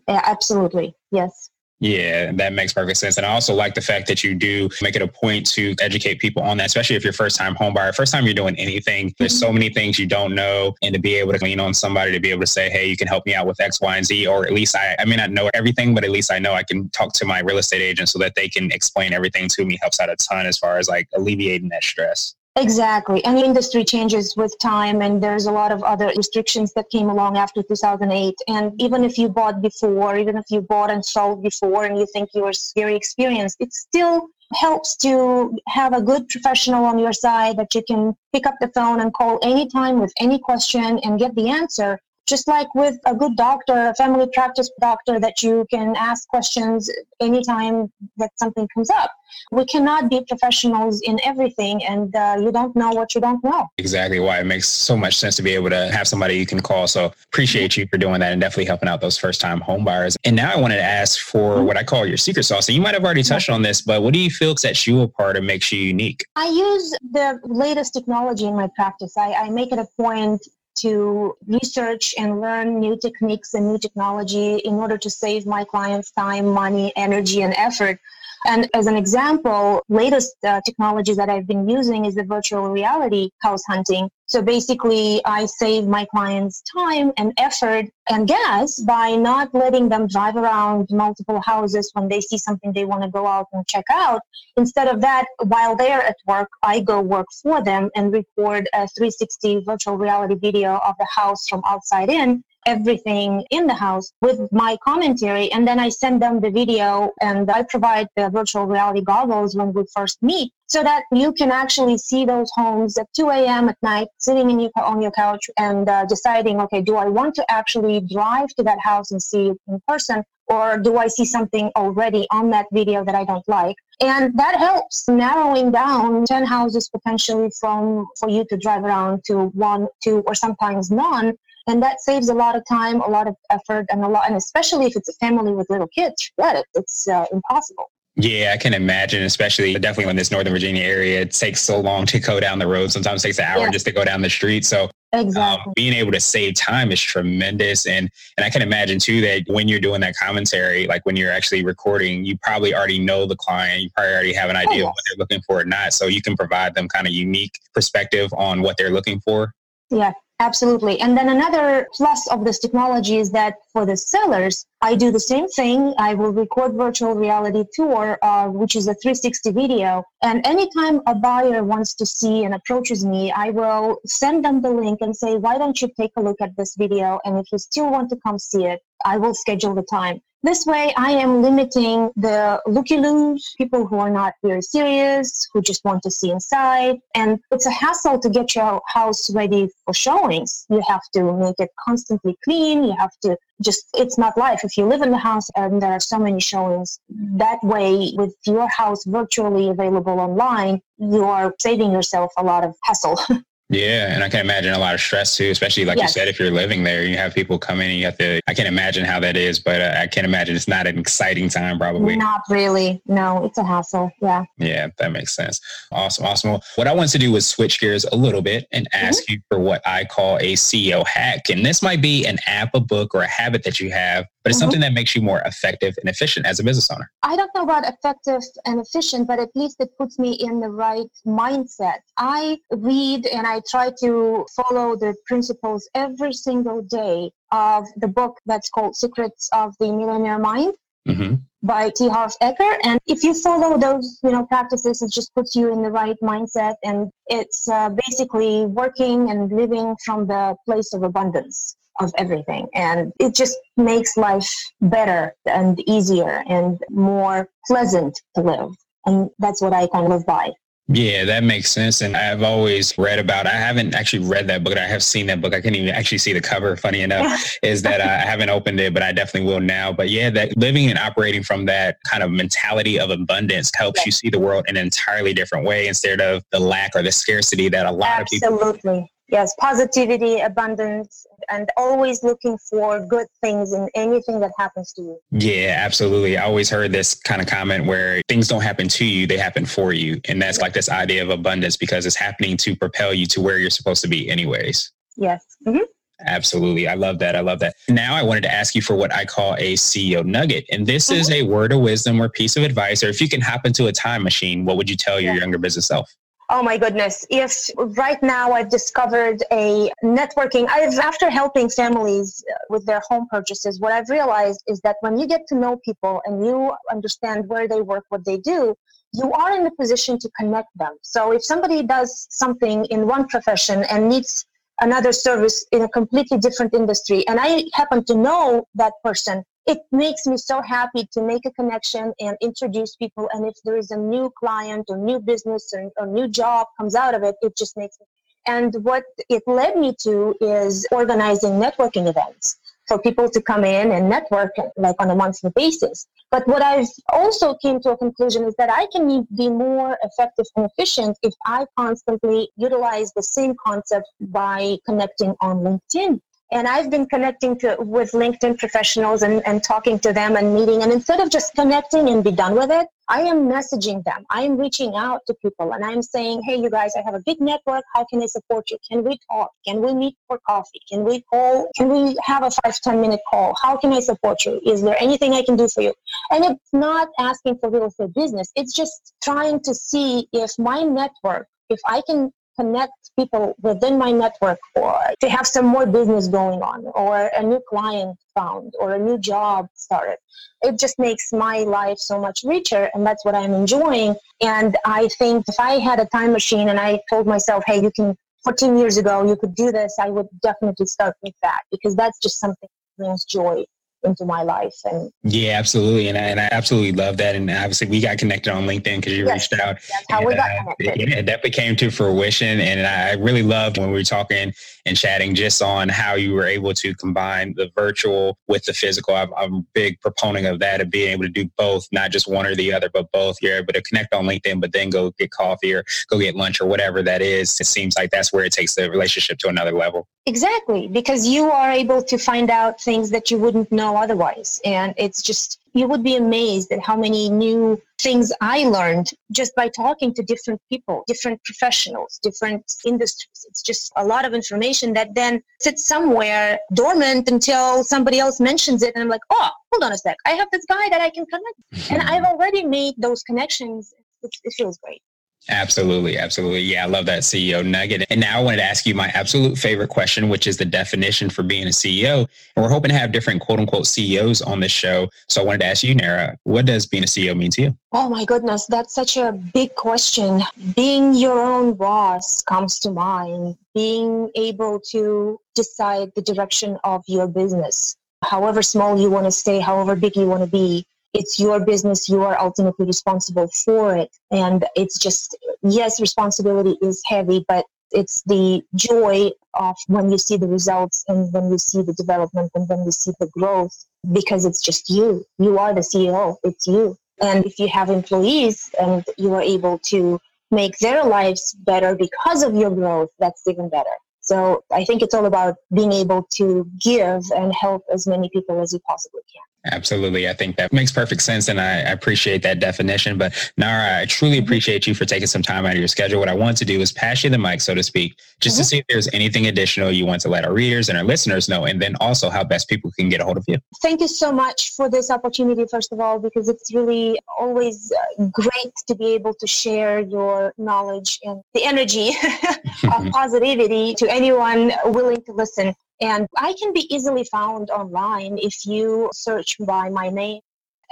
Yeah, 0.08 0.22
absolutely. 0.24 0.92
Yes. 1.12 1.50
Yeah, 1.82 2.32
that 2.32 2.52
makes 2.52 2.74
perfect 2.74 2.98
sense. 2.98 3.16
And 3.16 3.24
I 3.24 3.30
also 3.30 3.54
like 3.54 3.72
the 3.72 3.80
fact 3.80 4.06
that 4.08 4.22
you 4.22 4.34
do 4.34 4.68
make 4.82 4.96
it 4.96 5.00
a 5.00 5.08
point 5.08 5.46
to 5.52 5.74
educate 5.80 6.18
people 6.18 6.42
on 6.42 6.58
that, 6.58 6.66
especially 6.66 6.94
if 6.94 7.02
you're 7.02 7.14
first 7.14 7.38
time 7.38 7.54
home 7.54 7.72
buyer. 7.72 7.90
First 7.94 8.12
time 8.12 8.26
you're 8.26 8.34
doing 8.34 8.54
anything, 8.56 9.14
there's 9.18 9.38
so 9.38 9.46
mm-hmm. 9.46 9.54
many 9.54 9.70
things 9.70 9.98
you 9.98 10.06
don't 10.06 10.34
know. 10.34 10.74
And 10.82 10.94
to 10.94 11.00
be 11.00 11.14
able 11.14 11.32
to 11.32 11.42
lean 11.42 11.58
on 11.58 11.72
somebody 11.72 12.12
to 12.12 12.20
be 12.20 12.30
able 12.30 12.42
to 12.42 12.46
say, 12.46 12.68
hey, 12.68 12.86
you 12.86 12.98
can 12.98 13.08
help 13.08 13.24
me 13.24 13.34
out 13.34 13.46
with 13.46 13.58
X, 13.60 13.80
Y, 13.80 13.96
and 13.96 14.04
Z, 14.04 14.26
or 14.26 14.44
at 14.46 14.52
least 14.52 14.76
I, 14.76 14.94
I 14.98 15.06
may 15.06 15.16
not 15.16 15.30
know 15.30 15.48
everything, 15.54 15.94
but 15.94 16.04
at 16.04 16.10
least 16.10 16.30
I 16.30 16.38
know 16.38 16.52
I 16.52 16.64
can 16.64 16.90
talk 16.90 17.14
to 17.14 17.24
my 17.24 17.40
real 17.40 17.56
estate 17.56 17.80
agent 17.80 18.10
so 18.10 18.18
that 18.18 18.34
they 18.34 18.48
can 18.48 18.70
explain 18.72 19.14
everything 19.14 19.48
to 19.48 19.64
me 19.64 19.78
helps 19.80 20.00
out 20.00 20.10
a 20.10 20.16
ton 20.16 20.44
as 20.44 20.58
far 20.58 20.76
as 20.76 20.86
like 20.86 21.08
alleviating 21.14 21.70
that 21.70 21.82
stress. 21.82 22.34
Exactly. 22.60 23.24
And 23.24 23.38
the 23.38 23.44
industry 23.44 23.84
changes 23.84 24.36
with 24.36 24.54
time, 24.60 25.00
and 25.00 25.22
there's 25.22 25.46
a 25.46 25.52
lot 25.52 25.72
of 25.72 25.82
other 25.82 26.12
restrictions 26.16 26.72
that 26.74 26.90
came 26.90 27.08
along 27.08 27.38
after 27.38 27.62
2008. 27.62 28.34
And 28.48 28.80
even 28.80 29.02
if 29.02 29.16
you 29.16 29.28
bought 29.28 29.62
before, 29.62 30.16
even 30.16 30.36
if 30.36 30.44
you 30.50 30.60
bought 30.60 30.90
and 30.90 31.02
sold 31.04 31.42
before 31.42 31.86
and 31.86 31.98
you 31.98 32.06
think 32.12 32.30
you 32.34 32.44
are 32.44 32.52
very 32.74 32.94
experienced, 32.94 33.56
it 33.60 33.72
still 33.72 34.28
helps 34.52 34.96
to 34.96 35.56
have 35.68 35.94
a 35.94 36.02
good 36.02 36.28
professional 36.28 36.84
on 36.84 36.98
your 36.98 37.12
side 37.12 37.56
that 37.56 37.74
you 37.74 37.82
can 37.86 38.14
pick 38.32 38.46
up 38.46 38.56
the 38.60 38.68
phone 38.68 39.00
and 39.00 39.14
call 39.14 39.38
anytime 39.42 39.98
with 40.00 40.12
any 40.20 40.38
question 40.38 40.98
and 41.04 41.18
get 41.18 41.34
the 41.36 41.48
answer 41.48 41.98
just 42.26 42.46
like 42.46 42.72
with 42.74 42.96
a 43.06 43.14
good 43.14 43.36
doctor, 43.36 43.88
a 43.88 43.94
family 43.94 44.28
practice 44.32 44.70
doctor, 44.80 45.18
that 45.20 45.42
you 45.42 45.66
can 45.70 45.94
ask 45.96 46.28
questions 46.28 46.90
anytime 47.20 47.90
that 48.16 48.30
something 48.36 48.68
comes 48.74 48.90
up. 48.90 49.10
We 49.52 49.64
cannot 49.64 50.10
be 50.10 50.24
professionals 50.28 51.00
in 51.02 51.18
everything, 51.24 51.84
and 51.84 52.14
uh, 52.14 52.36
you 52.40 52.52
don't 52.52 52.74
know 52.74 52.90
what 52.90 53.14
you 53.14 53.20
don't 53.20 53.42
know. 53.44 53.68
Exactly 53.78 54.20
why 54.20 54.40
it 54.40 54.44
makes 54.44 54.68
so 54.68 54.96
much 54.96 55.16
sense 55.16 55.36
to 55.36 55.42
be 55.42 55.52
able 55.52 55.70
to 55.70 55.90
have 55.90 56.06
somebody 56.08 56.36
you 56.36 56.46
can 56.46 56.60
call. 56.60 56.86
So 56.86 57.12
appreciate 57.26 57.76
you 57.76 57.86
for 57.86 57.98
doing 57.98 58.20
that 58.20 58.32
and 58.32 58.40
definitely 58.40 58.66
helping 58.66 58.88
out 58.88 59.00
those 59.00 59.18
first 59.18 59.40
time 59.40 59.60
homebuyers. 59.60 60.16
And 60.24 60.36
now 60.36 60.52
I 60.52 60.56
wanted 60.56 60.76
to 60.76 60.82
ask 60.82 61.20
for 61.20 61.56
mm-hmm. 61.56 61.66
what 61.66 61.76
I 61.76 61.84
call 61.84 62.06
your 62.06 62.16
secret 62.16 62.44
sauce. 62.44 62.68
And 62.68 62.76
you 62.76 62.82
might 62.82 62.94
have 62.94 63.04
already 63.04 63.22
touched 63.22 63.50
on 63.50 63.62
this, 63.62 63.80
but 63.80 64.02
what 64.02 64.12
do 64.12 64.20
you 64.20 64.30
feel 64.30 64.56
sets 64.56 64.86
you 64.86 65.00
apart 65.00 65.36
and 65.36 65.46
makes 65.46 65.72
you 65.72 65.80
unique? 65.80 66.24
I 66.36 66.48
use 66.48 66.94
the 67.12 67.40
latest 67.44 67.92
technology 67.94 68.46
in 68.46 68.54
my 68.54 68.68
practice. 68.74 69.16
I, 69.16 69.32
I 69.32 69.50
make 69.50 69.72
it 69.72 69.78
a 69.78 69.86
point 69.96 70.46
to 70.78 71.34
research 71.46 72.14
and 72.18 72.40
learn 72.40 72.80
new 72.80 72.96
techniques 72.96 73.54
and 73.54 73.68
new 73.68 73.78
technology 73.78 74.56
in 74.56 74.74
order 74.74 74.96
to 74.98 75.10
save 75.10 75.46
my 75.46 75.64
clients 75.64 76.10
time, 76.10 76.46
money, 76.46 76.92
energy, 76.96 77.42
and 77.42 77.54
effort. 77.56 77.98
And 78.46 78.70
as 78.74 78.86
an 78.86 78.96
example, 78.96 79.82
latest 79.88 80.34
uh, 80.44 80.60
technology 80.64 81.12
that 81.12 81.28
I've 81.28 81.46
been 81.46 81.68
using 81.68 82.06
is 82.06 82.14
the 82.14 82.24
virtual 82.24 82.70
reality 82.70 83.30
house 83.42 83.62
hunting. 83.68 84.08
So 84.26 84.40
basically, 84.40 85.20
I 85.24 85.44
save 85.46 85.86
my 85.86 86.06
clients 86.06 86.62
time 86.62 87.12
and 87.18 87.34
effort 87.36 87.86
and 88.10 88.26
gas 88.26 88.78
by 88.80 89.14
not 89.14 89.54
letting 89.54 89.88
them 89.88 90.06
drive 90.06 90.36
around 90.36 90.88
multiple 90.90 91.40
houses 91.40 91.90
when 91.94 92.08
they 92.08 92.20
see 92.20 92.38
something 92.38 92.72
they 92.72 92.84
want 92.84 93.02
to 93.02 93.08
go 93.08 93.26
out 93.26 93.46
and 93.52 93.66
check 93.68 93.84
out. 93.90 94.20
Instead 94.56 94.88
of 94.88 95.00
that, 95.00 95.26
while 95.46 95.76
they're 95.76 96.02
at 96.02 96.16
work, 96.26 96.48
I 96.62 96.80
go 96.80 97.00
work 97.00 97.28
for 97.42 97.62
them 97.62 97.88
and 97.94 98.12
record 98.12 98.68
a 98.72 98.88
360 98.88 99.62
virtual 99.64 99.96
reality 99.96 100.34
video 100.34 100.76
of 100.78 100.94
the 100.98 101.06
house 101.10 101.46
from 101.48 101.62
outside 101.66 102.10
in 102.10 102.42
everything 102.66 103.44
in 103.50 103.66
the 103.66 103.74
house 103.74 104.12
with 104.20 104.40
my 104.52 104.76
commentary 104.84 105.50
and 105.52 105.66
then 105.66 105.78
I 105.78 105.88
send 105.88 106.20
them 106.20 106.40
the 106.40 106.50
video 106.50 107.10
and 107.20 107.50
I 107.50 107.62
provide 107.62 108.08
the 108.16 108.28
virtual 108.28 108.66
reality 108.66 109.00
goggles 109.00 109.56
when 109.56 109.72
we 109.72 109.84
first 109.94 110.22
meet 110.22 110.52
so 110.66 110.82
that 110.82 111.02
you 111.12 111.32
can 111.32 111.50
actually 111.50 111.98
see 111.98 112.24
those 112.24 112.50
homes 112.54 112.98
at 112.98 113.06
2 113.14 113.30
a.m. 113.30 113.68
at 113.70 113.76
night 113.82 114.08
sitting 114.18 114.50
in 114.50 114.60
your, 114.60 114.70
on 114.76 115.00
your 115.00 115.10
couch 115.12 115.48
and 115.58 115.88
uh, 115.88 116.04
deciding 116.06 116.60
okay 116.60 116.82
do 116.82 116.96
I 116.96 117.06
want 117.06 117.34
to 117.36 117.50
actually 117.50 117.99
drive 118.00 118.48
to 118.56 118.62
that 118.64 118.78
house 118.80 119.10
and 119.10 119.22
see 119.22 119.48
it 119.48 119.58
in 119.68 119.80
person 119.86 120.22
or 120.46 120.78
do 120.78 120.96
I 120.96 121.06
see 121.06 121.24
something 121.24 121.70
already 121.76 122.26
on 122.32 122.50
that 122.50 122.66
video 122.72 123.04
that 123.04 123.14
I 123.14 123.24
don't 123.24 123.46
like? 123.48 123.76
And 124.00 124.36
that 124.36 124.56
helps 124.56 125.08
narrowing 125.08 125.70
down 125.70 126.24
10 126.24 126.44
houses 126.44 126.88
potentially 126.88 127.50
from 127.60 128.06
for 128.18 128.28
you 128.28 128.44
to 128.50 128.56
drive 128.56 128.82
around 128.82 129.22
to 129.26 129.46
one, 129.54 129.86
two, 130.02 130.24
or 130.26 130.34
sometimes 130.34 130.90
none 130.90 131.34
and 131.66 131.82
that 131.82 132.00
saves 132.00 132.30
a 132.30 132.34
lot 132.34 132.56
of 132.56 132.62
time 132.66 133.02
a 133.02 133.06
lot 133.06 133.28
of 133.28 133.36
effort 133.50 133.84
and 133.90 134.02
a 134.02 134.08
lot 134.08 134.26
and 134.26 134.34
especially 134.34 134.86
if 134.86 134.96
it's 134.96 135.10
a 135.10 135.12
family 135.14 135.52
with 135.52 135.68
little 135.68 135.88
kids 135.88 136.32
forget 136.34 136.56
it 136.56 136.64
it's 136.74 137.06
uh, 137.06 137.26
impossible 137.32 137.90
yeah, 138.16 138.52
I 138.52 138.58
can 138.58 138.74
imagine, 138.74 139.22
especially 139.22 139.72
definitely 139.74 140.10
in 140.10 140.16
this 140.16 140.30
Northern 140.30 140.52
Virginia 140.52 140.82
area, 140.82 141.20
it 141.20 141.30
takes 141.30 141.62
so 141.62 141.80
long 141.80 142.06
to 142.06 142.18
go 142.18 142.40
down 142.40 142.58
the 142.58 142.66
road. 142.66 142.90
Sometimes 142.90 143.24
it 143.24 143.28
takes 143.28 143.38
an 143.38 143.44
hour 143.44 143.60
yeah. 143.60 143.70
just 143.70 143.86
to 143.86 143.92
go 143.92 144.04
down 144.04 144.20
the 144.20 144.28
street. 144.28 144.66
So 144.66 144.90
exactly. 145.12 145.66
um, 145.66 145.72
being 145.74 145.92
able 145.92 146.12
to 146.12 146.20
save 146.20 146.54
time 146.54 146.92
is 146.92 147.00
tremendous. 147.00 147.86
And 147.86 148.10
and 148.36 148.44
I 148.44 148.50
can 148.50 148.62
imagine 148.62 148.98
too 148.98 149.20
that 149.22 149.44
when 149.48 149.68
you're 149.68 149.80
doing 149.80 150.00
that 150.02 150.14
commentary, 150.16 150.86
like 150.86 151.04
when 151.06 151.16
you're 151.16 151.32
actually 151.32 151.64
recording, 151.64 152.24
you 152.24 152.38
probably 152.38 152.74
already 152.74 152.98
know 152.98 153.26
the 153.26 153.36
client. 153.36 153.82
You 153.82 153.90
probably 153.90 154.12
already 154.12 154.32
have 154.34 154.50
an 154.50 154.56
idea 154.56 154.72
oh, 154.72 154.76
yes. 154.76 154.82
of 154.82 154.94
what 154.94 155.04
they're 155.06 155.18
looking 155.18 155.40
for 155.46 155.60
or 155.60 155.64
not. 155.64 155.92
So 155.92 156.06
you 156.06 156.22
can 156.22 156.36
provide 156.36 156.74
them 156.74 156.88
kind 156.88 157.06
of 157.06 157.12
unique 157.12 157.58
perspective 157.74 158.32
on 158.36 158.62
what 158.62 158.76
they're 158.76 158.90
looking 158.90 159.20
for. 159.20 159.54
Yeah, 159.90 160.12
Absolutely. 160.40 160.98
And 161.00 161.14
then 161.18 161.28
another 161.28 161.86
plus 161.92 162.26
of 162.28 162.46
this 162.46 162.58
technology 162.58 163.18
is 163.18 163.30
that 163.32 163.56
for 163.74 163.84
the 163.84 163.94
sellers, 163.94 164.64
I 164.80 164.94
do 164.94 165.12
the 165.12 165.20
same 165.20 165.46
thing. 165.48 165.92
I 165.98 166.14
will 166.14 166.32
record 166.32 166.72
virtual 166.72 167.14
reality 167.14 167.64
tour, 167.74 168.18
uh, 168.22 168.48
which 168.48 168.74
is 168.74 168.88
a 168.88 168.94
360 168.94 169.52
video. 169.52 170.02
And 170.22 170.44
anytime 170.46 171.02
a 171.06 171.14
buyer 171.14 171.62
wants 171.62 171.92
to 171.96 172.06
see 172.06 172.44
and 172.44 172.54
approaches 172.54 173.04
me, 173.04 173.30
I 173.30 173.50
will 173.50 173.98
send 174.06 174.42
them 174.42 174.62
the 174.62 174.70
link 174.70 175.02
and 175.02 175.14
say, 175.14 175.36
why 175.36 175.58
don't 175.58 175.78
you 175.82 175.90
take 175.94 176.12
a 176.16 176.22
look 176.22 176.40
at 176.40 176.56
this 176.56 176.74
video? 176.74 177.20
And 177.26 177.38
if 177.38 177.44
you 177.52 177.58
still 177.58 177.90
want 177.90 178.08
to 178.08 178.16
come 178.16 178.38
see 178.38 178.64
it, 178.64 178.80
I 179.04 179.18
will 179.18 179.34
schedule 179.34 179.74
the 179.74 179.84
time. 179.92 180.22
This 180.42 180.64
way, 180.64 180.94
I 180.96 181.10
am 181.10 181.42
limiting 181.42 182.10
the 182.16 182.62
looky 182.66 182.96
loos, 182.96 183.54
people 183.58 183.86
who 183.86 183.98
are 183.98 184.08
not 184.08 184.32
very 184.42 184.62
serious, 184.62 185.46
who 185.52 185.60
just 185.60 185.84
want 185.84 186.02
to 186.04 186.10
see 186.10 186.30
inside. 186.30 186.96
And 187.14 187.40
it's 187.50 187.66
a 187.66 187.70
hassle 187.70 188.18
to 188.20 188.30
get 188.30 188.54
your 188.54 188.80
house 188.86 189.28
ready 189.34 189.68
for 189.84 189.92
showings. 189.92 190.64
You 190.70 190.82
have 190.88 191.02
to 191.12 191.32
make 191.34 191.56
it 191.58 191.68
constantly 191.86 192.38
clean. 192.42 192.84
You 192.84 192.96
have 192.98 193.12
to 193.22 193.36
just, 193.62 193.84
it's 193.92 194.16
not 194.16 194.38
life. 194.38 194.60
If 194.64 194.78
you 194.78 194.86
live 194.86 195.02
in 195.02 195.10
the 195.10 195.18
house 195.18 195.48
and 195.56 195.82
there 195.82 195.92
are 195.92 196.00
so 196.00 196.18
many 196.18 196.40
showings, 196.40 196.98
that 197.10 197.62
way, 197.62 198.12
with 198.14 198.34
your 198.46 198.66
house 198.68 199.04
virtually 199.04 199.68
available 199.68 200.18
online, 200.20 200.80
you 200.96 201.24
are 201.24 201.54
saving 201.60 201.92
yourself 201.92 202.32
a 202.38 202.42
lot 202.42 202.64
of 202.64 202.74
hassle. 202.82 203.20
Yeah, 203.70 204.12
and 204.12 204.24
I 204.24 204.28
can 204.28 204.40
imagine 204.40 204.72
a 204.72 204.78
lot 204.78 204.94
of 204.94 205.00
stress 205.00 205.36
too, 205.36 205.48
especially 205.48 205.84
like 205.84 205.96
yes. 205.96 206.08
you 206.08 206.20
said, 206.20 206.28
if 206.28 206.40
you're 206.40 206.50
living 206.50 206.82
there, 206.82 207.04
you 207.04 207.16
have 207.16 207.32
people 207.32 207.56
come 207.56 207.80
in, 207.80 207.88
and 207.90 207.98
you 207.98 208.04
have 208.04 208.18
to. 208.18 208.40
I 208.48 208.54
can't 208.54 208.66
imagine 208.66 209.04
how 209.04 209.20
that 209.20 209.36
is, 209.36 209.60
but 209.60 209.80
uh, 209.80 209.94
I 209.96 210.08
can't 210.08 210.26
imagine 210.26 210.56
it's 210.56 210.66
not 210.66 210.88
an 210.88 210.98
exciting 210.98 211.48
time, 211.48 211.78
probably. 211.78 212.16
Not 212.16 212.42
really. 212.50 213.00
No, 213.06 213.44
it's 213.44 213.58
a 213.58 213.64
hassle. 213.64 214.10
Yeah. 214.20 214.44
Yeah, 214.58 214.88
that 214.98 215.12
makes 215.12 215.36
sense. 215.36 215.60
Awesome, 215.92 216.26
awesome. 216.26 216.50
Well, 216.50 216.62
what 216.74 216.88
I 216.88 216.94
want 216.94 217.10
to 217.10 217.18
do 217.18 217.36
is 217.36 217.46
switch 217.46 217.78
gears 217.78 218.04
a 218.04 218.16
little 218.16 218.42
bit 218.42 218.66
and 218.72 218.86
mm-hmm. 218.86 219.06
ask 219.06 219.22
mm-hmm. 219.22 219.34
you 219.34 219.40
for 219.48 219.60
what 219.60 219.86
I 219.86 220.04
call 220.04 220.38
a 220.38 220.54
CEO 220.54 221.06
hack, 221.06 221.48
and 221.48 221.64
this 221.64 221.80
might 221.80 222.02
be 222.02 222.26
an 222.26 222.38
app, 222.46 222.74
a 222.74 222.80
book, 222.80 223.14
or 223.14 223.22
a 223.22 223.28
habit 223.28 223.62
that 223.62 223.78
you 223.78 223.92
have 223.92 224.26
but 224.42 224.50
it's 224.50 224.56
mm-hmm. 224.56 224.64
something 224.64 224.80
that 224.80 224.92
makes 224.92 225.14
you 225.14 225.22
more 225.22 225.40
effective 225.44 225.94
and 226.00 226.08
efficient 226.08 226.46
as 226.46 226.60
a 226.60 226.64
business 226.64 226.90
owner. 226.90 227.10
I 227.22 227.36
don't 227.36 227.50
know 227.54 227.62
about 227.62 227.84
effective 227.86 228.42
and 228.64 228.80
efficient, 228.80 229.26
but 229.26 229.38
at 229.38 229.50
least 229.54 229.76
it 229.80 229.90
puts 229.98 230.18
me 230.18 230.32
in 230.32 230.60
the 230.60 230.68
right 230.68 231.10
mindset. 231.26 231.98
I 232.16 232.58
read 232.70 233.26
and 233.26 233.46
I 233.46 233.60
try 233.68 233.92
to 234.00 234.46
follow 234.56 234.96
the 234.96 235.14
principles 235.26 235.88
every 235.94 236.32
single 236.32 236.82
day 236.82 237.30
of 237.52 237.86
the 237.96 238.08
book 238.08 238.38
that's 238.46 238.70
called 238.70 238.96
Secrets 238.96 239.48
of 239.52 239.74
the 239.78 239.92
Millionaire 239.92 240.38
Mind. 240.38 240.74
Mm-hmm. 241.08 241.34
By 241.62 241.90
T. 241.90 242.08
Harv 242.08 242.32
Eker, 242.42 242.76
and 242.84 242.98
if 243.06 243.22
you 243.22 243.34
follow 243.34 243.76
those, 243.76 244.18
you 244.22 244.30
know, 244.30 244.46
practices, 244.46 245.02
it 245.02 245.10
just 245.12 245.34
puts 245.34 245.54
you 245.54 245.70
in 245.72 245.82
the 245.82 245.90
right 245.90 246.16
mindset, 246.22 246.74
and 246.82 247.10
it's 247.26 247.68
uh, 247.68 247.90
basically 247.90 248.64
working 248.64 249.30
and 249.30 249.52
living 249.52 249.94
from 250.04 250.26
the 250.26 250.56
place 250.66 250.94
of 250.94 251.02
abundance 251.02 251.76
of 252.00 252.12
everything. 252.16 252.68
And 252.74 253.12
it 253.20 253.34
just 253.34 253.56
makes 253.76 254.16
life 254.16 254.50
better 254.80 255.34
and 255.46 255.80
easier 255.88 256.42
and 256.48 256.78
more 256.90 257.48
pleasant 257.66 258.20
to 258.36 258.42
live. 258.42 258.70
And 259.06 259.30
that's 259.38 259.62
what 259.62 259.72
I 259.72 259.86
kind 259.88 260.06
of 260.06 260.10
live 260.10 260.26
by. 260.26 260.52
Yeah, 260.92 261.24
that 261.26 261.44
makes 261.44 261.70
sense. 261.70 262.00
And 262.00 262.16
I've 262.16 262.42
always 262.42 262.98
read 262.98 263.20
about, 263.20 263.46
I 263.46 263.50
haven't 263.50 263.94
actually 263.94 264.26
read 264.26 264.48
that 264.48 264.64
book. 264.64 264.76
I 264.76 264.86
have 264.86 265.04
seen 265.04 265.26
that 265.26 265.40
book. 265.40 265.54
I 265.54 265.60
can't 265.60 265.76
even 265.76 265.94
actually 265.94 266.18
see 266.18 266.32
the 266.32 266.40
cover. 266.40 266.76
Funny 266.76 267.02
enough, 267.02 267.56
is 267.62 267.82
that 267.82 268.00
I 268.00 268.28
haven't 268.28 268.50
opened 268.50 268.80
it, 268.80 268.92
but 268.92 269.04
I 269.04 269.12
definitely 269.12 269.48
will 269.48 269.60
now. 269.60 269.92
But 269.92 270.10
yeah, 270.10 270.30
that 270.30 270.56
living 270.56 270.90
and 270.90 270.98
operating 270.98 271.44
from 271.44 271.66
that 271.66 271.98
kind 272.10 272.24
of 272.24 272.32
mentality 272.32 272.98
of 272.98 273.10
abundance 273.10 273.70
helps 273.76 274.04
you 274.04 274.10
see 274.10 274.30
the 274.30 274.40
world 274.40 274.64
in 274.66 274.76
an 274.76 274.82
entirely 274.82 275.32
different 275.32 275.64
way 275.64 275.86
instead 275.86 276.20
of 276.20 276.42
the 276.50 276.58
lack 276.58 276.90
or 276.96 277.04
the 277.04 277.12
scarcity 277.12 277.68
that 277.68 277.86
a 277.86 277.92
lot 277.92 278.22
Absolutely. 278.22 278.68
of 278.68 278.74
people. 278.74 279.08
Yes 279.30 279.54
positivity 279.58 280.40
abundance 280.40 281.26
and 281.48 281.68
always 281.76 282.22
looking 282.22 282.58
for 282.58 283.04
good 283.06 283.26
things 283.40 283.72
in 283.72 283.88
anything 283.94 284.40
that 284.40 284.52
happens 284.58 284.92
to 284.92 285.02
you 285.02 285.18
yeah 285.30 285.76
absolutely 285.78 286.36
i 286.36 286.44
always 286.44 286.68
heard 286.68 286.92
this 286.92 287.14
kind 287.14 287.40
of 287.40 287.46
comment 287.46 287.86
where 287.86 288.20
things 288.28 288.48
don't 288.48 288.62
happen 288.62 288.88
to 288.88 289.04
you 289.04 289.26
they 289.26 289.38
happen 289.38 289.64
for 289.64 289.92
you 289.92 290.20
and 290.28 290.40
that's 290.40 290.58
like 290.58 290.72
this 290.72 290.88
idea 290.88 291.22
of 291.22 291.30
abundance 291.30 291.76
because 291.76 292.06
it's 292.06 292.16
happening 292.16 292.56
to 292.56 292.76
propel 292.76 293.12
you 293.14 293.26
to 293.26 293.40
where 293.40 293.58
you're 293.58 293.70
supposed 293.70 294.02
to 294.02 294.08
be 294.08 294.28
anyways 294.28 294.92
yes 295.16 295.44
mm-hmm. 295.66 295.84
Absolutely. 296.26 296.86
I 296.86 296.94
love 296.94 297.18
that. 297.20 297.34
I 297.34 297.40
love 297.40 297.60
that. 297.60 297.76
Now 297.88 298.14
I 298.14 298.22
wanted 298.22 298.42
to 298.42 298.52
ask 298.52 298.74
you 298.74 298.82
for 298.82 298.94
what 298.94 299.10
I 299.10 299.24
call 299.24 299.54
a 299.54 299.74
CEO 299.74 300.22
nugget. 300.22 300.66
And 300.70 300.86
this 300.86 301.06
mm-hmm. 301.06 301.18
is 301.18 301.30
a 301.30 301.44
word 301.44 301.72
of 301.72 301.80
wisdom 301.80 302.20
or 302.20 302.28
piece 302.28 302.56
of 302.56 302.62
advice, 302.62 303.02
or 303.02 303.08
if 303.08 303.22
you 303.22 303.28
can 303.28 303.40
hop 303.40 303.64
into 303.64 303.86
a 303.86 303.92
time 303.92 304.22
machine, 304.22 304.66
what 304.66 304.76
would 304.76 304.90
you 304.90 304.96
tell 304.96 305.18
your 305.18 305.32
yeah. 305.32 305.40
younger 305.40 305.56
business 305.56 305.86
self? 305.86 306.10
Oh 306.52 306.64
my 306.64 306.76
goodness. 306.76 307.24
If 307.30 307.70
right 307.96 308.20
now 308.24 308.50
I've 308.50 308.70
discovered 308.70 309.40
a 309.52 309.88
networking, 310.02 310.66
I've, 310.68 310.98
after 310.98 311.30
helping 311.30 311.70
families 311.70 312.42
uh, 312.50 312.56
with 312.68 312.84
their 312.86 313.00
home 313.08 313.28
purchases, 313.30 313.78
what 313.78 313.92
I've 313.92 314.10
realized 314.10 314.60
is 314.66 314.80
that 314.80 314.96
when 315.00 315.16
you 315.16 315.28
get 315.28 315.42
to 315.50 315.54
know 315.54 315.78
people 315.84 316.20
and 316.24 316.44
you 316.44 316.72
understand 316.90 317.48
where 317.48 317.68
they 317.68 317.82
work, 317.82 318.04
what 318.08 318.24
they 318.24 318.38
do, 318.38 318.74
you 319.12 319.32
are 319.32 319.54
in 319.54 319.62
the 319.62 319.70
position 319.78 320.18
to 320.18 320.28
connect 320.36 320.70
them. 320.74 320.96
So 321.02 321.30
if 321.30 321.44
somebody 321.44 321.84
does 321.84 322.26
something 322.30 322.84
in 322.86 323.06
one 323.06 323.28
profession 323.28 323.84
and 323.84 324.08
needs 324.08 324.44
another 324.80 325.12
service 325.12 325.64
in 325.70 325.82
a 325.82 325.88
completely 325.88 326.38
different 326.38 326.74
industry, 326.74 327.24
and 327.28 327.38
I 327.40 327.62
happen 327.74 328.02
to 328.06 328.14
know 328.16 328.66
that 328.74 328.94
person, 329.04 329.44
it 329.66 329.78
makes 329.92 330.26
me 330.26 330.36
so 330.36 330.62
happy 330.62 331.06
to 331.12 331.22
make 331.22 331.44
a 331.46 331.50
connection 331.52 332.12
and 332.20 332.36
introduce 332.40 332.96
people. 332.96 333.28
And 333.32 333.46
if 333.46 333.54
there 333.64 333.76
is 333.76 333.90
a 333.90 333.96
new 333.96 334.32
client 334.38 334.86
or 334.88 334.98
new 334.98 335.20
business 335.20 335.72
or, 335.74 335.90
or 335.98 336.06
new 336.06 336.28
job 336.28 336.66
comes 336.76 336.94
out 336.94 337.14
of 337.14 337.22
it, 337.22 337.36
it 337.42 337.56
just 337.56 337.76
makes 337.76 337.98
me. 338.00 338.06
And 338.46 338.74
what 338.82 339.04
it 339.28 339.42
led 339.46 339.76
me 339.76 339.94
to 340.02 340.34
is 340.40 340.86
organizing 340.90 341.52
networking 341.52 342.08
events 342.08 342.58
for 342.88 342.98
people 342.98 343.28
to 343.30 343.40
come 343.40 343.64
in 343.64 343.92
and 343.92 344.08
network 344.08 344.50
like 344.76 344.96
on 344.98 345.10
a 345.10 345.14
monthly 345.14 345.50
basis. 345.54 346.08
But 346.30 346.48
what 346.48 346.62
I've 346.62 346.88
also 347.08 347.54
came 347.54 347.80
to 347.82 347.90
a 347.90 347.96
conclusion 347.96 348.44
is 348.44 348.54
that 348.56 348.70
I 348.70 348.86
can 348.92 349.28
be 349.36 349.48
more 349.48 349.96
effective 350.02 350.46
and 350.56 350.66
efficient 350.66 351.16
if 351.22 351.34
I 351.44 351.66
constantly 351.76 352.50
utilize 352.56 353.12
the 353.12 353.22
same 353.22 353.54
concept 353.64 354.08
by 354.20 354.78
connecting 354.86 355.34
on 355.40 355.58
LinkedIn 355.58 356.20
and 356.52 356.66
I've 356.66 356.90
been 356.90 357.06
connecting 357.06 357.58
to, 357.60 357.76
with 357.78 358.12
LinkedIn 358.12 358.58
professionals 358.58 359.22
and, 359.22 359.46
and 359.46 359.62
talking 359.62 359.98
to 360.00 360.12
them 360.12 360.36
and 360.36 360.54
meeting. 360.54 360.82
And 360.82 360.92
instead 360.92 361.20
of 361.20 361.30
just 361.30 361.54
connecting 361.54 362.08
and 362.08 362.24
be 362.24 362.32
done 362.32 362.54
with 362.54 362.70
it, 362.70 362.88
I 363.08 363.22
am 363.22 363.48
messaging 363.48 364.04
them. 364.04 364.24
I 364.30 364.42
am 364.42 364.56
reaching 364.56 364.94
out 364.94 365.22
to 365.26 365.34
people 365.34 365.72
and 365.72 365.84
I'm 365.84 366.02
saying, 366.02 366.42
hey, 366.44 366.56
you 366.56 366.70
guys, 366.70 366.92
I 366.96 367.02
have 367.04 367.14
a 367.14 367.22
big 367.26 367.40
network. 367.40 367.84
How 367.94 368.04
can 368.04 368.22
I 368.22 368.26
support 368.26 368.70
you? 368.70 368.78
Can 368.88 369.02
we 369.02 369.18
talk? 369.30 369.50
Can 369.66 369.80
we 369.80 369.92
meet 369.94 370.16
for 370.28 370.38
coffee? 370.46 370.80
Can 370.88 371.04
we 371.04 371.22
call? 371.22 371.68
Can 371.76 371.88
we 371.88 372.16
have 372.22 372.44
a 372.44 372.50
five 372.50 372.80
ten 372.80 373.00
minute 373.00 373.20
call? 373.28 373.56
How 373.60 373.76
can 373.76 373.92
I 373.92 374.00
support 374.00 374.44
you? 374.44 374.60
Is 374.64 374.82
there 374.82 374.96
anything 375.00 375.34
I 375.34 375.42
can 375.42 375.56
do 375.56 375.68
for 375.68 375.82
you? 375.82 375.92
And 376.30 376.44
it's 376.44 376.72
not 376.72 377.08
asking 377.18 377.58
for 377.58 377.70
real 377.70 377.86
estate 377.86 378.14
business. 378.14 378.52
It's 378.54 378.72
just 378.72 379.14
trying 379.22 379.60
to 379.64 379.74
see 379.74 380.28
if 380.32 380.56
my 380.58 380.82
network, 380.82 381.48
if 381.68 381.80
I 381.86 382.02
can 382.06 382.32
connect 382.60 382.92
people 383.18 383.54
within 383.62 383.96
my 383.98 384.10
network 384.12 384.58
or 384.74 384.98
to 385.20 385.28
have 385.28 385.46
some 385.46 385.66
more 385.66 385.86
business 385.86 386.28
going 386.28 386.60
on 386.62 386.84
or 386.94 387.30
a 387.36 387.42
new 387.42 387.60
client 387.68 388.16
found 388.34 388.74
or 388.78 388.94
a 388.94 388.98
new 388.98 389.18
job 389.18 389.66
started. 389.74 390.18
It 390.62 390.78
just 390.78 390.98
makes 390.98 391.32
my 391.32 391.58
life 391.60 391.98
so 391.98 392.20
much 392.20 392.40
richer 392.44 392.90
and 392.92 393.06
that's 393.06 393.24
what 393.24 393.34
I'm 393.34 393.54
enjoying. 393.54 394.14
And 394.42 394.76
I 394.84 395.08
think 395.18 395.44
if 395.48 395.58
I 395.58 395.72
had 395.78 396.00
a 396.00 396.06
time 396.06 396.32
machine 396.32 396.68
and 396.68 396.78
I 396.78 397.00
told 397.08 397.26
myself, 397.26 397.64
hey, 397.66 397.80
you 397.82 397.90
can 397.96 398.16
14 398.44 398.76
years 398.76 398.96
ago 398.96 399.26
you 399.26 399.36
could 399.36 399.54
do 399.54 399.72
this, 399.72 399.96
I 399.98 400.10
would 400.10 400.28
definitely 400.42 400.86
start 400.86 401.16
with 401.22 401.34
that 401.42 401.62
because 401.70 401.96
that's 401.96 402.18
just 402.20 402.38
something 402.38 402.68
that 402.70 403.02
brings 403.04 403.24
joy 403.24 403.64
into 404.02 404.24
my 404.24 404.42
life 404.42 404.74
and 404.84 405.12
yeah 405.24 405.58
absolutely 405.58 406.08
and 406.08 406.16
I, 406.16 406.22
and 406.22 406.40
I 406.40 406.48
absolutely 406.52 406.92
love 406.92 407.18
that 407.18 407.36
and 407.36 407.50
obviously 407.50 407.86
we 407.86 408.00
got 408.00 408.18
connected 408.18 408.52
on 408.52 408.64
linkedin 408.64 408.96
because 408.96 409.12
you 409.12 409.26
yes, 409.26 409.50
reached 409.50 409.60
out 409.60 409.76
that's 409.76 410.04
how 410.10 410.18
and, 410.18 410.26
we 410.26 410.34
got 410.34 410.50
uh, 410.50 410.74
connected. 410.78 411.08
yeah 411.08 411.22
that 411.22 411.42
became 411.42 411.76
to 411.76 411.90
fruition 411.90 412.60
and 412.60 412.86
i 412.86 413.12
really 413.22 413.42
loved 413.42 413.78
when 413.78 413.88
we 413.88 413.94
were 413.94 414.02
talking 414.02 414.52
and 414.86 414.96
chatting 414.96 415.34
just 415.34 415.62
on 415.62 415.88
how 415.88 416.14
you 416.14 416.34
were 416.34 416.46
able 416.46 416.74
to 416.74 416.94
combine 416.94 417.54
the 417.56 417.70
virtual 417.74 418.38
with 418.48 418.64
the 418.64 418.72
physical. 418.72 419.14
I'm, 419.14 419.32
I'm 419.36 419.54
a 419.54 419.62
big 419.74 420.00
proponent 420.00 420.46
of 420.46 420.58
that 420.60 420.80
of 420.80 420.90
being 420.90 421.12
able 421.12 421.24
to 421.24 421.28
do 421.28 421.48
both 421.56 421.86
not 421.92 422.10
just 422.10 422.28
one 422.28 422.46
or 422.46 422.54
the 422.54 422.72
other 422.72 422.90
but 422.92 423.10
both. 423.12 423.36
You're 423.40 423.56
able 423.56 423.72
to 423.72 423.82
connect 423.82 424.14
on 424.14 424.26
linkedin 424.26 424.60
but 424.60 424.72
then 424.72 424.90
go 424.90 425.12
get 425.12 425.30
coffee 425.30 425.72
or 425.72 425.84
go 426.08 426.18
get 426.18 426.34
lunch 426.34 426.60
or 426.60 426.66
whatever 426.66 427.02
that 427.02 427.22
is. 427.22 427.60
It 427.60 427.66
seems 427.66 427.96
like 427.96 428.10
that's 428.10 428.32
where 428.32 428.44
it 428.44 428.52
takes 428.52 428.74
the 428.74 428.90
relationship 428.90 429.38
to 429.38 429.48
another 429.48 429.72
level. 429.72 430.08
Exactly 430.26 430.88
because 430.88 431.26
you 431.26 431.50
are 431.50 431.70
able 431.70 432.02
to 432.02 432.18
find 432.18 432.50
out 432.50 432.80
things 432.80 433.10
that 433.10 433.30
you 433.30 433.38
wouldn't 433.38 433.70
know 433.70 433.96
otherwise. 433.96 434.60
And 434.64 434.94
it's 434.96 435.22
just, 435.22 435.59
you 435.72 435.86
would 435.88 436.02
be 436.02 436.16
amazed 436.16 436.72
at 436.72 436.80
how 436.80 436.96
many 436.96 437.28
new 437.28 437.80
things 438.00 438.32
I 438.40 438.64
learned 438.64 439.10
just 439.32 439.54
by 439.54 439.68
talking 439.68 440.12
to 440.14 440.22
different 440.22 440.60
people, 440.70 441.04
different 441.06 441.42
professionals, 441.44 442.18
different 442.22 442.64
industries. 442.84 443.46
It's 443.48 443.62
just 443.62 443.92
a 443.96 444.04
lot 444.04 444.24
of 444.24 444.34
information 444.34 444.92
that 444.94 445.14
then 445.14 445.42
sits 445.60 445.86
somewhere 445.86 446.58
dormant 446.74 447.30
until 447.30 447.84
somebody 447.84 448.18
else 448.18 448.40
mentions 448.40 448.82
it. 448.82 448.94
And 448.94 449.02
I'm 449.02 449.08
like, 449.08 449.20
oh, 449.30 449.50
hold 449.72 449.84
on 449.84 449.92
a 449.92 449.98
sec. 449.98 450.16
I 450.26 450.30
have 450.30 450.48
this 450.50 450.64
guy 450.68 450.88
that 450.88 451.00
I 451.00 451.10
can 451.10 451.26
connect. 451.26 451.90
and 451.90 452.02
I've 452.10 452.24
already 452.24 452.64
made 452.64 452.94
those 452.98 453.22
connections. 453.22 453.92
It, 454.22 454.30
it 454.44 454.54
feels 454.56 454.78
great. 454.78 455.02
Absolutely. 455.48 456.18
Absolutely. 456.18 456.60
Yeah, 456.60 456.84
I 456.84 456.86
love 456.86 457.06
that 457.06 457.22
CEO 457.22 457.64
nugget. 457.64 458.04
And 458.10 458.20
now 458.20 458.38
I 458.38 458.42
wanted 458.42 458.58
to 458.58 458.64
ask 458.64 458.86
you 458.86 458.94
my 458.94 459.08
absolute 459.08 459.56
favorite 459.56 459.88
question, 459.88 460.28
which 460.28 460.46
is 460.46 460.58
the 460.58 460.64
definition 460.64 461.30
for 461.30 461.42
being 461.42 461.66
a 461.66 461.70
CEO. 461.70 462.28
And 462.54 462.62
we're 462.64 462.70
hoping 462.70 462.90
to 462.90 462.98
have 462.98 463.10
different 463.10 463.40
quote 463.40 463.58
unquote 463.58 463.86
CEOs 463.86 464.42
on 464.42 464.60
this 464.60 464.72
show. 464.72 465.08
So 465.28 465.40
I 465.40 465.44
wanted 465.44 465.60
to 465.62 465.66
ask 465.66 465.82
you, 465.82 465.94
Nara, 465.94 466.36
what 466.44 466.66
does 466.66 466.86
being 466.86 467.04
a 467.04 467.06
CEO 467.06 467.36
mean 467.36 467.50
to 467.52 467.62
you? 467.62 467.78
Oh 467.92 468.08
my 468.08 468.24
goodness, 468.24 468.66
that's 468.66 468.94
such 468.94 469.16
a 469.16 469.32
big 469.32 469.74
question. 469.74 470.42
Being 470.76 471.14
your 471.14 471.40
own 471.40 471.74
boss 471.74 472.42
comes 472.42 472.78
to 472.80 472.90
mind. 472.90 473.56
Being 473.74 474.30
able 474.36 474.80
to 474.90 475.40
decide 475.54 476.12
the 476.14 476.22
direction 476.22 476.76
of 476.84 477.02
your 477.06 477.26
business 477.26 477.96
however 478.22 478.62
small 478.62 479.00
you 479.00 479.10
want 479.10 479.26
to 479.26 479.32
stay, 479.32 479.60
however 479.60 479.96
big 479.96 480.16
you 480.16 480.26
want 480.26 480.42
to 480.42 480.50
be, 480.50 480.86
it's 481.12 481.38
your 481.38 481.64
business. 481.64 482.08
You 482.08 482.22
are 482.22 482.38
ultimately 482.38 482.86
responsible 482.86 483.48
for 483.64 483.96
it. 483.96 484.10
And 484.30 484.64
it's 484.76 484.98
just, 484.98 485.36
yes, 485.62 486.00
responsibility 486.00 486.76
is 486.82 487.02
heavy, 487.06 487.44
but 487.48 487.64
it's 487.92 488.22
the 488.22 488.62
joy 488.74 489.30
of 489.54 489.76
when 489.88 490.10
you 490.12 490.18
see 490.18 490.36
the 490.36 490.46
results 490.46 491.04
and 491.08 491.32
when 491.32 491.50
you 491.50 491.58
see 491.58 491.82
the 491.82 491.94
development 491.94 492.52
and 492.54 492.68
when 492.68 492.84
you 492.84 492.92
see 492.92 493.12
the 493.18 493.26
growth 493.26 493.84
because 494.12 494.44
it's 494.44 494.62
just 494.62 494.88
you. 494.88 495.24
You 495.38 495.58
are 495.58 495.74
the 495.74 495.80
CEO. 495.80 496.36
It's 496.44 496.66
you. 496.66 496.96
And 497.20 497.44
if 497.44 497.58
you 497.58 497.68
have 497.68 497.90
employees 497.90 498.70
and 498.80 499.04
you 499.18 499.34
are 499.34 499.42
able 499.42 499.78
to 499.86 500.20
make 500.50 500.78
their 500.78 501.04
lives 501.04 501.52
better 501.52 501.94
because 501.94 502.42
of 502.42 502.54
your 502.54 502.70
growth, 502.70 503.10
that's 503.18 503.46
even 503.46 503.68
better. 503.68 503.90
So 504.20 504.62
I 504.70 504.84
think 504.84 505.02
it's 505.02 505.14
all 505.14 505.26
about 505.26 505.56
being 505.74 505.92
able 505.92 506.28
to 506.34 506.70
give 506.80 507.22
and 507.34 507.52
help 507.52 507.82
as 507.92 508.06
many 508.06 508.30
people 508.30 508.60
as 508.60 508.72
you 508.72 508.78
possibly 508.80 509.22
can. 509.22 509.49
Absolutely. 509.66 510.26
I 510.26 510.32
think 510.32 510.56
that 510.56 510.72
makes 510.72 510.90
perfect 510.90 511.20
sense. 511.20 511.48
And 511.48 511.60
I, 511.60 511.80
I, 511.80 511.90
appreciate 511.90 512.42
that 512.44 512.60
definition. 512.60 513.18
But 513.18 513.52
Nara, 513.58 514.00
I 514.00 514.06
truly 514.06 514.36
mm-hmm. 514.36 514.44
appreciate 514.44 514.86
you 514.86 514.94
for 514.94 515.04
taking 515.04 515.26
some 515.26 515.42
time 515.42 515.66
out 515.66 515.72
of 515.72 515.78
your 515.78 515.88
schedule. 515.88 516.18
What 516.18 516.30
I 516.30 516.34
want 516.34 516.56
to 516.58 516.64
do 516.64 516.80
is 516.80 516.92
pass 516.92 517.22
you 517.22 517.28
the 517.28 517.36
mic, 517.36 517.60
so 517.60 517.74
to 517.74 517.82
speak, 517.82 518.18
just 518.40 518.54
mm-hmm. 518.54 518.60
to 518.60 518.64
see 518.64 518.78
if 518.78 518.86
there's 518.88 519.08
anything 519.12 519.48
additional 519.48 519.90
you 519.90 520.06
want 520.06 520.22
to 520.22 520.30
let 520.30 520.46
our 520.46 520.54
readers 520.54 520.88
and 520.88 520.96
our 520.96 521.04
listeners 521.04 521.46
know, 521.46 521.66
and 521.66 521.80
then 521.80 521.94
also 522.00 522.30
how 522.30 522.42
best 522.42 522.70
people 522.70 522.90
can 522.92 523.10
get 523.10 523.20
a 523.20 523.24
hold 523.24 523.36
of 523.36 523.44
you. 523.48 523.58
Thank 523.82 524.00
you 524.00 524.08
so 524.08 524.32
much 524.32 524.72
for 524.74 524.88
this 524.88 525.10
opportunity, 525.10 525.66
first 525.70 525.92
of 525.92 526.00
all, 526.00 526.18
because 526.18 526.48
it's 526.48 526.74
really 526.74 527.18
always 527.38 527.92
uh, 528.18 528.24
great 528.32 528.72
to 528.86 528.94
be 528.94 529.08
able 529.08 529.34
to 529.34 529.46
share 529.46 530.00
your 530.00 530.54
knowledge 530.56 531.18
and 531.22 531.42
the 531.52 531.64
energy 531.64 532.12
of 532.96 533.10
positivity 533.12 533.94
to 533.94 534.10
anyone 534.10 534.72
willing 534.86 535.22
to 535.24 535.32
listen. 535.32 535.74
And 536.00 536.26
I 536.36 536.54
can 536.60 536.72
be 536.72 536.92
easily 536.94 537.24
found 537.24 537.70
online 537.70 538.38
if 538.38 538.64
you 538.64 539.10
search 539.12 539.56
by 539.60 539.90
my 539.90 540.08
name 540.08 540.40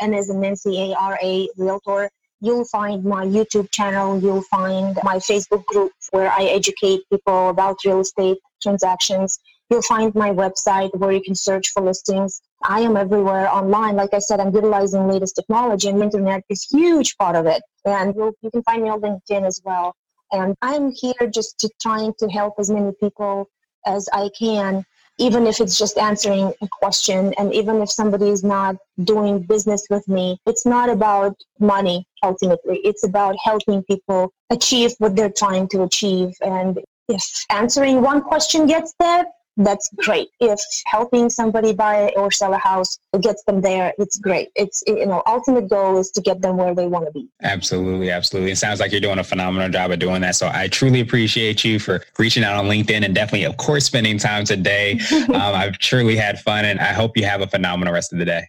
and 0.00 0.14
as 0.14 0.28
a 0.28 0.36
Nancy 0.36 0.92
A-R-A 0.92 1.48
Realtor. 1.56 2.10
You'll 2.40 2.66
find 2.66 3.02
my 3.02 3.24
YouTube 3.24 3.70
channel. 3.70 4.20
You'll 4.20 4.42
find 4.42 4.96
my 5.02 5.16
Facebook 5.16 5.64
group 5.64 5.92
where 6.10 6.30
I 6.30 6.44
educate 6.44 7.00
people 7.10 7.48
about 7.48 7.78
real 7.84 8.00
estate 8.00 8.38
transactions. 8.62 9.38
You'll 9.70 9.82
find 9.82 10.14
my 10.14 10.30
website 10.30 10.94
where 10.96 11.10
you 11.10 11.22
can 11.22 11.34
search 11.34 11.70
for 11.70 11.82
listings. 11.82 12.40
I 12.62 12.80
am 12.80 12.96
everywhere 12.96 13.52
online. 13.52 13.96
Like 13.96 14.14
I 14.14 14.18
said, 14.18 14.40
I'm 14.40 14.54
utilizing 14.54 15.08
latest 15.08 15.36
technology 15.36 15.88
and 15.88 16.00
the 16.00 16.04
internet 16.04 16.44
is 16.48 16.66
huge 16.70 17.16
part 17.16 17.34
of 17.34 17.46
it. 17.46 17.62
And 17.84 18.14
you 18.14 18.50
can 18.50 18.62
find 18.62 18.82
me 18.82 18.90
on 18.90 19.00
LinkedIn 19.00 19.46
as 19.46 19.60
well. 19.64 19.94
And 20.32 20.54
I'm 20.62 20.92
here 20.92 21.28
just 21.32 21.58
to 21.60 21.70
trying 21.80 22.12
to 22.18 22.28
help 22.28 22.54
as 22.58 22.70
many 22.70 22.92
people 23.00 23.48
as 23.86 24.08
I 24.12 24.30
can 24.38 24.84
even 25.18 25.46
if 25.46 25.60
it's 25.60 25.78
just 25.78 25.98
answering 25.98 26.52
a 26.62 26.68
question 26.80 27.34
and 27.38 27.52
even 27.52 27.82
if 27.82 27.90
somebody 27.90 28.28
is 28.28 28.44
not 28.44 28.76
doing 29.04 29.40
business 29.40 29.86
with 29.90 30.06
me 30.08 30.38
it's 30.46 30.66
not 30.66 30.88
about 30.88 31.36
money 31.58 32.06
ultimately. 32.22 32.80
It's 32.84 33.04
about 33.04 33.36
helping 33.42 33.82
people 33.84 34.32
achieve 34.50 34.92
what 34.98 35.16
they're 35.16 35.30
trying 35.30 35.68
to 35.68 35.82
achieve. 35.82 36.30
And 36.40 36.80
if 37.08 37.44
answering 37.50 38.02
one 38.02 38.22
question 38.22 38.66
gets 38.66 38.94
there 38.98 39.24
that's 39.58 39.90
great. 39.96 40.28
If 40.40 40.60
helping 40.86 41.28
somebody 41.28 41.72
buy 41.72 42.12
or 42.16 42.30
sell 42.30 42.54
a 42.54 42.58
house 42.58 42.98
gets 43.20 43.42
them 43.44 43.60
there, 43.60 43.92
it's 43.98 44.18
great. 44.18 44.50
It's 44.54 44.82
you 44.86 45.04
know, 45.04 45.22
ultimate 45.26 45.68
goal 45.68 45.98
is 45.98 46.10
to 46.12 46.20
get 46.20 46.40
them 46.40 46.56
where 46.56 46.74
they 46.74 46.86
want 46.86 47.06
to 47.06 47.12
be. 47.12 47.28
Absolutely, 47.42 48.10
absolutely. 48.10 48.52
It 48.52 48.58
sounds 48.58 48.80
like 48.80 48.92
you're 48.92 49.00
doing 49.00 49.18
a 49.18 49.24
phenomenal 49.24 49.68
job 49.68 49.90
of 49.90 49.98
doing 49.98 50.20
that. 50.22 50.36
So 50.36 50.50
I 50.52 50.68
truly 50.68 51.00
appreciate 51.00 51.64
you 51.64 51.78
for 51.78 52.02
reaching 52.18 52.44
out 52.44 52.56
on 52.56 52.66
LinkedIn 52.66 53.04
and 53.04 53.14
definitely, 53.14 53.44
of 53.44 53.56
course, 53.56 53.84
spending 53.84 54.18
time 54.18 54.44
today. 54.44 55.00
um, 55.12 55.34
I've 55.34 55.78
truly 55.78 56.16
had 56.16 56.38
fun, 56.40 56.64
and 56.64 56.78
I 56.80 56.92
hope 56.92 57.16
you 57.16 57.24
have 57.24 57.40
a 57.40 57.46
phenomenal 57.46 57.92
rest 57.92 58.12
of 58.12 58.18
the 58.18 58.24
day. 58.24 58.48